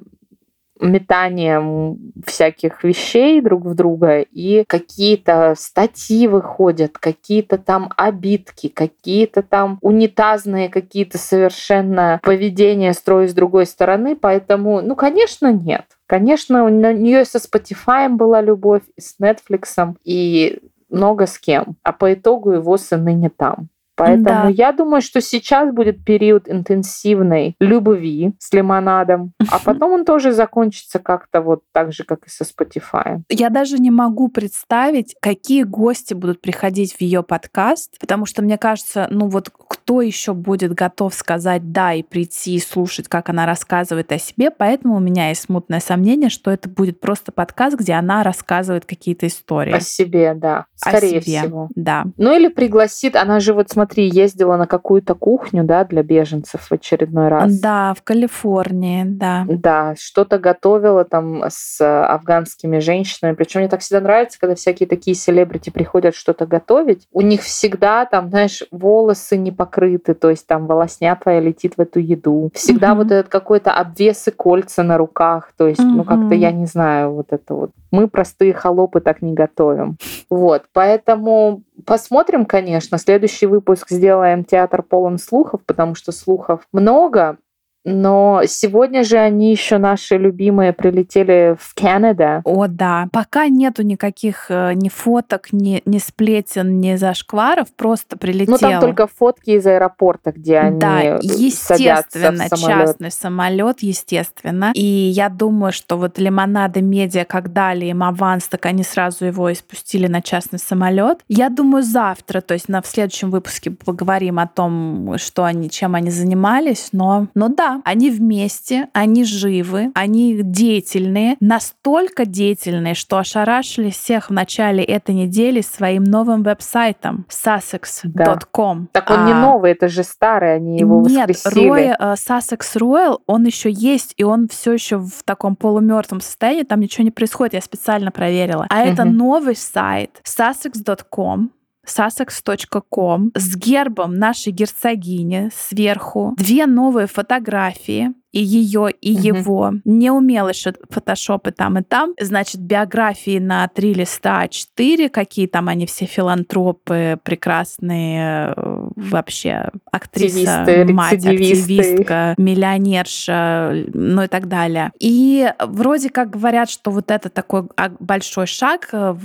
метанием 0.80 2.14
всяких 2.26 2.84
вещей 2.84 3.42
друг 3.42 3.66
в 3.66 3.76
друга, 3.76 4.20
и 4.22 4.64
какие-то 4.68 5.54
статьи 5.58 6.28
выходят, 6.28 6.98
какие-то 6.98 7.58
там 7.58 7.92
обидки, 7.98 8.70
какие-то 8.70 9.42
там 9.42 9.78
унитазные 9.82 10.70
какие-то 10.70 11.18
совершенно 11.18 12.20
поведения 12.24 12.94
строят 12.94 13.32
с 13.32 13.34
другой 13.34 13.66
стороны, 13.66 14.16
поэтому, 14.16 14.82
ну, 14.82 14.96
конечно, 14.96 15.52
нет. 15.52 15.86
Конечно, 16.08 16.66
у 16.66 16.70
нее 16.70 17.26
со 17.26 17.38
Spotify 17.38 18.10
была 18.10 18.42
любовь, 18.42 18.84
и 18.96 19.02
с 19.02 19.16
Netflix, 19.20 19.96
и 20.04 20.60
много 20.90 21.28
с 21.28 21.38
кем. 21.38 21.76
А 21.84 21.92
по 21.92 22.14
итогу 22.14 22.52
его 22.52 22.78
сыны 22.78 23.14
не 23.14 23.30
там. 23.30 23.70
Поэтому 24.00 24.24
да. 24.24 24.48
я 24.48 24.72
думаю, 24.72 25.02
что 25.02 25.20
сейчас 25.20 25.74
будет 25.74 26.06
период 26.06 26.50
интенсивной 26.50 27.56
любви 27.60 28.34
с 28.40 28.54
лимонадом, 28.54 29.34
а 29.52 29.60
потом 29.60 29.92
он 29.92 30.06
тоже 30.06 30.32
закончится 30.32 31.00
как-то 31.00 31.42
вот 31.42 31.64
так 31.74 31.92
же, 31.92 32.06
как 32.06 32.26
и 32.26 32.30
со 32.30 32.46
Spotify. 32.46 33.22
Я 33.30 33.50
даже 33.50 33.78
не 33.78 33.92
могу 33.92 34.30
представить, 34.30 35.16
какие 35.22 35.64
гости 35.64 36.14
будут 36.14 36.42
приходить 36.42 36.94
в 36.94 37.02
ее 37.02 37.24
подкаст, 37.24 38.00
потому 38.00 38.26
что 38.26 38.42
мне 38.42 38.58
кажется, 38.58 39.08
ну 39.10 39.28
вот 39.28 39.50
кто 39.90 40.02
еще 40.02 40.36
будет 40.36 40.76
готов 40.76 41.16
сказать 41.16 41.72
да 41.72 41.96
и 41.96 42.04
прийти 42.04 42.54
и 42.54 42.60
слушать, 42.60 43.08
как 43.08 43.30
она 43.30 43.48
рассказывает 43.48 44.12
о 44.12 44.20
себе. 44.20 44.52
Поэтому 44.52 44.96
у 44.96 45.00
меня 45.00 45.30
есть 45.30 45.46
смутное 45.46 45.80
сомнение, 45.80 46.30
что 46.30 46.52
это 46.52 46.70
будет 46.70 47.00
просто 47.00 47.32
подкаст, 47.32 47.76
где 47.76 47.94
она 47.94 48.22
рассказывает 48.22 48.86
какие-то 48.86 49.26
истории. 49.26 49.74
О 49.74 49.80
себе, 49.80 50.36
да. 50.36 50.68
Скорее 50.76 51.18
о 51.18 51.22
себе, 51.24 51.40
всего. 51.40 51.70
Да. 51.74 52.06
Ну 52.18 52.36
или 52.36 52.50
пригласит, 52.50 53.16
она 53.16 53.40
же 53.40 53.56
вот 53.56 53.72
смотри, 53.72 54.08
ездила 54.08 54.58
на 54.58 54.68
какую-то 54.68 55.16
кухню, 55.16 55.64
да, 55.64 55.84
для 55.86 56.04
беженцев 56.04 56.70
в 56.70 56.72
очередной 56.72 57.30
раз. 57.30 57.60
Да, 57.60 57.96
в 57.96 58.04
Калифорнии, 58.04 59.06
да. 59.06 59.46
Да, 59.48 59.96
что-то 60.00 60.38
готовила 60.38 61.04
там 61.04 61.46
с 61.50 61.82
афганскими 61.82 62.78
женщинами. 62.78 63.34
Причем 63.34 63.62
мне 63.62 63.70
так 63.70 63.80
всегда 63.80 64.02
нравится, 64.02 64.40
когда 64.40 64.54
всякие 64.54 64.88
такие 64.88 65.16
селебрити 65.16 65.72
приходят 65.72 66.14
что-то 66.14 66.46
готовить. 66.46 67.08
У 67.12 67.22
них 67.22 67.42
всегда 67.42 68.06
там, 68.06 68.30
знаешь, 68.30 68.62
волосы 68.70 69.36
не 69.36 69.52
покрыты, 69.52 69.79
то 70.14 70.30
есть 70.30 70.48
там 70.48 70.68
волосня 70.68 71.18
твоя 71.22 71.40
летит 71.40 71.76
в 71.78 71.82
эту 71.82 72.00
еду. 72.00 72.52
Всегда 72.54 72.92
угу. 72.92 73.04
вот 73.04 73.12
этот 73.12 73.30
какой-то 73.30 73.72
обвес 73.72 74.28
и 74.28 74.32
кольца 74.32 74.84
на 74.84 74.98
руках. 74.98 75.54
То 75.58 75.68
есть, 75.68 75.80
угу. 75.80 75.90
ну 75.90 76.04
как-то 76.04 76.36
я 76.36 76.52
не 76.52 76.66
знаю, 76.66 77.14
вот 77.14 77.28
это 77.30 77.54
вот. 77.54 77.72
Мы 77.92 78.08
простые 78.08 78.54
холопы 78.54 79.00
так 79.00 79.22
не 79.22 79.34
готовим. 79.34 79.98
Вот, 80.30 80.66
поэтому 80.74 81.64
посмотрим, 81.86 82.46
конечно. 82.46 82.98
Следующий 82.98 83.48
выпуск 83.48 83.90
сделаем 83.90 84.44
театр 84.44 84.84
полон 84.84 85.18
слухов, 85.18 85.62
потому 85.66 85.96
что 85.96 86.12
слухов 86.12 86.62
много. 86.72 87.38
Но 87.86 88.42
сегодня 88.46 89.04
же 89.04 89.18
они 89.18 89.52
еще 89.52 89.78
наши 89.78 90.18
любимые 90.18 90.74
прилетели 90.74 91.56
в 91.60 91.74
Канада. 91.76 92.42
О, 92.44 92.68
да. 92.68 93.08
Пока 93.12 93.48
нету 93.48 93.84
никаких 93.84 94.48
э, 94.50 94.74
ни 94.74 94.90
фоток, 94.90 95.54
ни, 95.54 95.82
ни 95.86 95.98
сплетен, 95.98 96.80
ни 96.80 96.96
зашкваров, 96.96 97.74
просто 97.76 98.18
прилетел. 98.18 98.54
Ну, 98.54 98.58
там 98.58 98.82
только 98.82 99.08
фотки 99.08 99.52
из 99.52 99.66
аэропорта, 99.66 100.32
где 100.32 100.58
они 100.58 100.80
Да, 100.80 101.00
естественно, 101.22 102.46
в 102.46 102.58
самолет. 102.58 102.88
частный 102.88 103.12
самолет, 103.12 103.80
естественно. 103.80 104.72
И 104.74 104.84
я 104.84 105.30
думаю, 105.30 105.72
что 105.72 105.98
вот 105.98 106.20
Лимонада 106.20 106.82
Медиа, 106.82 107.24
как 107.26 107.54
дали 107.54 107.86
им 107.86 108.04
аванс, 108.04 108.48
так 108.48 108.66
они 108.66 108.84
сразу 108.84 109.26
его 109.26 109.52
испустили 109.52 110.08
на 110.08 110.22
частный 110.22 110.60
самолет. 110.60 111.20
Я 111.28 111.50
думаю, 111.50 111.84
завтра, 111.84 112.42
то 112.42 112.54
есть 112.54 112.68
на 112.68 112.82
в 112.82 112.88
следующем 112.88 113.32
выпуске 113.32 113.72
поговорим 113.72 114.40
о 114.40 114.48
том, 114.48 115.16
что 115.18 115.44
они, 115.44 115.70
чем 115.70 115.96
они 115.96 116.12
занимались, 116.12 116.90
но, 116.92 117.28
но 117.36 117.48
да, 117.48 117.69
они 117.86 118.10
вместе, 118.10 118.90
они 118.94 119.24
живы, 119.24 119.92
они 119.96 120.40
деятельные, 120.42 121.38
настолько 121.40 122.26
деятельные, 122.26 122.96
что 122.96 123.18
ошарашили 123.18 123.90
всех 123.90 124.30
в 124.30 124.34
начале 124.34 124.84
этой 124.84 125.16
недели 125.16 125.62
своим 125.62 126.04
новым 126.04 126.44
веб-сайтом 126.44 127.26
sussex.com. 127.30 128.90
Да. 128.94 129.00
Так 129.02 129.10
он 129.10 129.20
а, 129.20 129.28
не 129.28 129.34
новый, 129.34 129.72
это 129.72 129.88
же 129.88 130.04
старый, 130.04 130.56
они 130.56 130.80
его 130.80 131.02
Нет, 131.02 131.30
воскресили. 131.30 131.70
Roy, 131.70 131.98
uh, 131.98 132.16
Sussex 132.16 132.60
Royal, 132.76 133.20
он 133.26 133.46
еще 133.46 133.72
есть, 133.72 134.14
и 134.18 134.24
он 134.24 134.48
все 134.48 134.74
еще 134.74 134.98
в 134.98 135.24
таком 135.24 135.56
полумертвом 135.56 136.22
состоянии, 136.22 136.64
там 136.64 136.80
ничего 136.80 137.04
не 137.04 137.12
происходит, 137.12 137.54
я 137.54 137.62
специально 137.62 138.12
проверила. 138.12 138.66
А 138.70 138.82
угу. 138.82 138.90
это 138.90 139.06
новый 139.06 139.56
сайт 139.56 140.22
sussex.com, 140.24 141.52
sussex.com 141.90 143.32
с 143.36 143.56
гербом 143.56 144.16
нашей 144.16 144.54
герцогини 144.54 145.50
сверху, 145.54 146.36
две 146.38 146.66
новые 146.66 147.08
фотографии, 147.08 148.14
и 148.32 148.42
ее, 148.42 148.92
и 149.02 149.14
угу. 149.16 149.38
его. 149.38 149.74
Не 149.86 150.12
умела 150.12 150.52
фотошопы 150.90 151.52
там 151.52 151.80
и 151.80 151.84
там. 151.84 152.14
Значит, 152.20 152.62
биографии 152.62 153.40
на 153.40 153.68
три 153.68 153.94
листа 153.94 154.46
А4, 154.46 155.10
какие 155.10 155.48
там 155.48 155.68
они 155.68 155.86
все 155.86 156.06
филантропы, 156.06 157.20
прекрасные 157.24 158.54
э, 158.56 158.88
вообще 158.96 159.70
актриса, 159.92 160.62
активисты, 160.62 160.94
мать, 160.94 161.26
активистка, 161.26 162.36
миллионерша, 162.38 163.86
ну 163.94 164.24
и 164.24 164.28
так 164.28 164.48
далее. 164.48 164.92
И 165.00 165.52
вроде 165.60 166.10
как 166.10 166.30
говорят, 166.30 166.70
что 166.70 166.92
вот 166.92 167.12
это 167.12 167.30
такой 167.30 167.64
большой 168.00 168.46
шаг 168.46 168.90
э, 168.92 169.16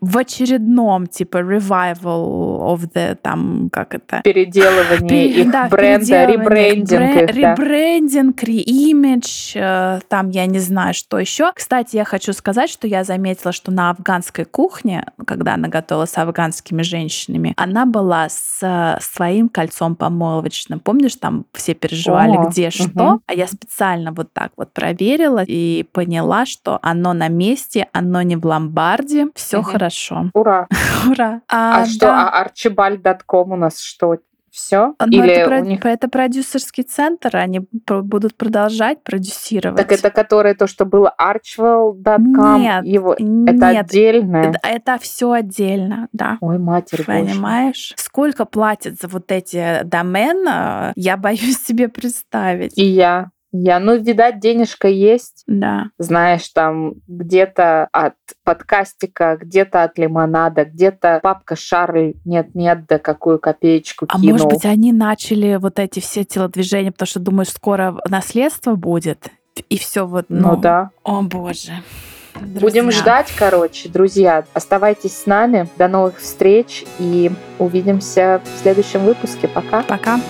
в 0.00 0.18
очередном 0.18 1.06
типа 1.06 1.38
revival 1.38 2.74
of 2.74 2.92
the 2.92 3.14
там 3.14 3.70
как 3.72 3.94
это 3.94 4.20
переделывание 4.22 5.08
Пере, 5.08 5.42
их 5.42 5.50
да, 5.50 5.68
бренда, 5.68 6.24
ребрендинг, 6.26 7.30
ребрендинг, 7.30 8.42
имидж, 8.58 9.52
э, 9.54 10.00
там 10.08 10.30
я 10.30 10.46
не 10.46 10.58
знаю, 10.58 10.94
что 10.94 11.18
еще. 11.18 11.52
Кстати, 11.54 11.96
я 11.96 12.04
хочу 12.04 12.32
сказать, 12.32 12.70
что 12.70 12.86
я 12.86 13.04
заметила, 13.04 13.52
что 13.52 13.70
на 13.70 13.90
афганской 13.90 14.44
кухне, 14.44 15.04
когда 15.26 15.54
она 15.54 15.68
готовила 15.68 16.06
с 16.06 16.16
афганскими 16.18 16.82
женщинами, 16.82 17.54
она 17.56 17.86
была 17.86 18.28
с 18.28 18.98
своим 19.00 19.48
кольцом 19.48 19.96
помолвочным. 19.96 20.80
Помнишь, 20.80 21.16
там 21.16 21.44
все 21.52 21.74
переживали, 21.74 22.36
О, 22.36 22.48
где 22.48 22.68
угу. 22.68 22.72
что, 22.72 23.20
а 23.26 23.34
я 23.34 23.46
специально 23.46 24.12
вот 24.12 24.32
так 24.32 24.52
вот 24.56 24.72
проверила 24.72 25.42
и 25.46 25.84
поняла, 25.92 26.46
что 26.46 26.78
оно 26.82 27.12
на 27.12 27.28
месте, 27.28 27.88
оно 27.92 28.22
не 28.22 28.36
в 28.36 28.44
ломбарде, 28.44 29.28
все 29.34 29.60
угу. 29.60 29.70
хорошо. 29.70 30.30
Ура! 30.34 30.66
Ура! 31.10 31.40
А, 31.48 31.82
а 31.82 31.86
что, 31.86 32.06
да. 32.06 32.30
а 32.30 32.46
archibald.com 32.46 33.52
у 33.52 33.56
нас 33.56 33.80
что? 33.80 34.16
Все? 34.50 34.94
Но 34.98 35.06
Или 35.06 35.30
это, 35.30 35.56
у 35.56 35.64
них... 35.64 35.84
это 35.84 36.08
продюсерский 36.08 36.82
центр, 36.82 37.36
они 37.36 37.62
будут 37.86 38.36
продолжать 38.36 39.02
продюсировать. 39.02 39.76
Так 39.76 39.92
это 39.92 40.10
которое 40.10 40.54
то, 40.54 40.66
что 40.66 40.84
было 40.84 41.14
archwell.com? 41.20 42.60
Нет, 42.60 42.84
его... 42.84 43.14
это 43.14 43.22
нет, 43.22 43.86
отдельное? 43.86 44.50
Это, 44.50 44.60
это 44.62 44.98
все 44.98 45.30
отдельно, 45.30 46.08
да. 46.12 46.38
Ой, 46.40 46.58
матерь 46.58 47.04
Понимаешь? 47.04 47.94
Боже. 47.96 48.04
Сколько 48.04 48.44
платят 48.44 49.00
за 49.00 49.08
вот 49.08 49.30
эти 49.30 49.82
домены, 49.84 50.92
я 50.96 51.16
боюсь 51.18 51.58
себе 51.58 51.88
представить. 51.88 52.76
И 52.76 52.84
я. 52.84 53.30
Я, 53.52 53.80
ну, 53.80 53.96
видать, 53.96 54.38
денежка 54.38 54.88
есть. 54.88 55.42
Да. 55.46 55.86
Знаешь, 55.98 56.48
там 56.48 56.94
где-то 57.08 57.88
от 57.92 58.14
подкастика, 58.44 59.36
где-то 59.40 59.82
от 59.82 59.98
лимонада, 59.98 60.64
где-то 60.64 61.20
папка 61.22 61.56
Шарль 61.56 62.14
нет-нет, 62.24 62.86
да 62.86 62.98
какую 62.98 63.38
копеечку 63.38 64.06
а 64.08 64.18
кинул. 64.20 64.28
А 64.28 64.32
может 64.32 64.48
быть, 64.48 64.64
они 64.64 64.92
начали 64.92 65.56
вот 65.56 65.78
эти 65.78 66.00
все 66.00 66.24
телодвижения, 66.24 66.92
потому 66.92 67.06
что 67.08 67.20
думаешь, 67.20 67.50
скоро 67.50 68.00
наследство 68.08 68.76
будет, 68.76 69.30
и 69.68 69.78
все 69.78 70.06
вот, 70.06 70.26
ну, 70.28 70.52
ну 70.52 70.56
да. 70.56 70.90
О, 71.02 71.22
боже. 71.22 71.72
Друзья. 72.34 72.60
Будем 72.60 72.90
ждать, 72.92 73.32
короче, 73.36 73.88
друзья. 73.88 74.44
Оставайтесь 74.54 75.16
с 75.16 75.26
нами. 75.26 75.68
До 75.76 75.88
новых 75.88 76.18
встреч 76.18 76.84
и 76.98 77.30
увидимся 77.58 78.40
в 78.44 78.62
следующем 78.62 79.00
выпуске. 79.00 79.48
Пока. 79.48 79.82
Пока. 79.82 80.20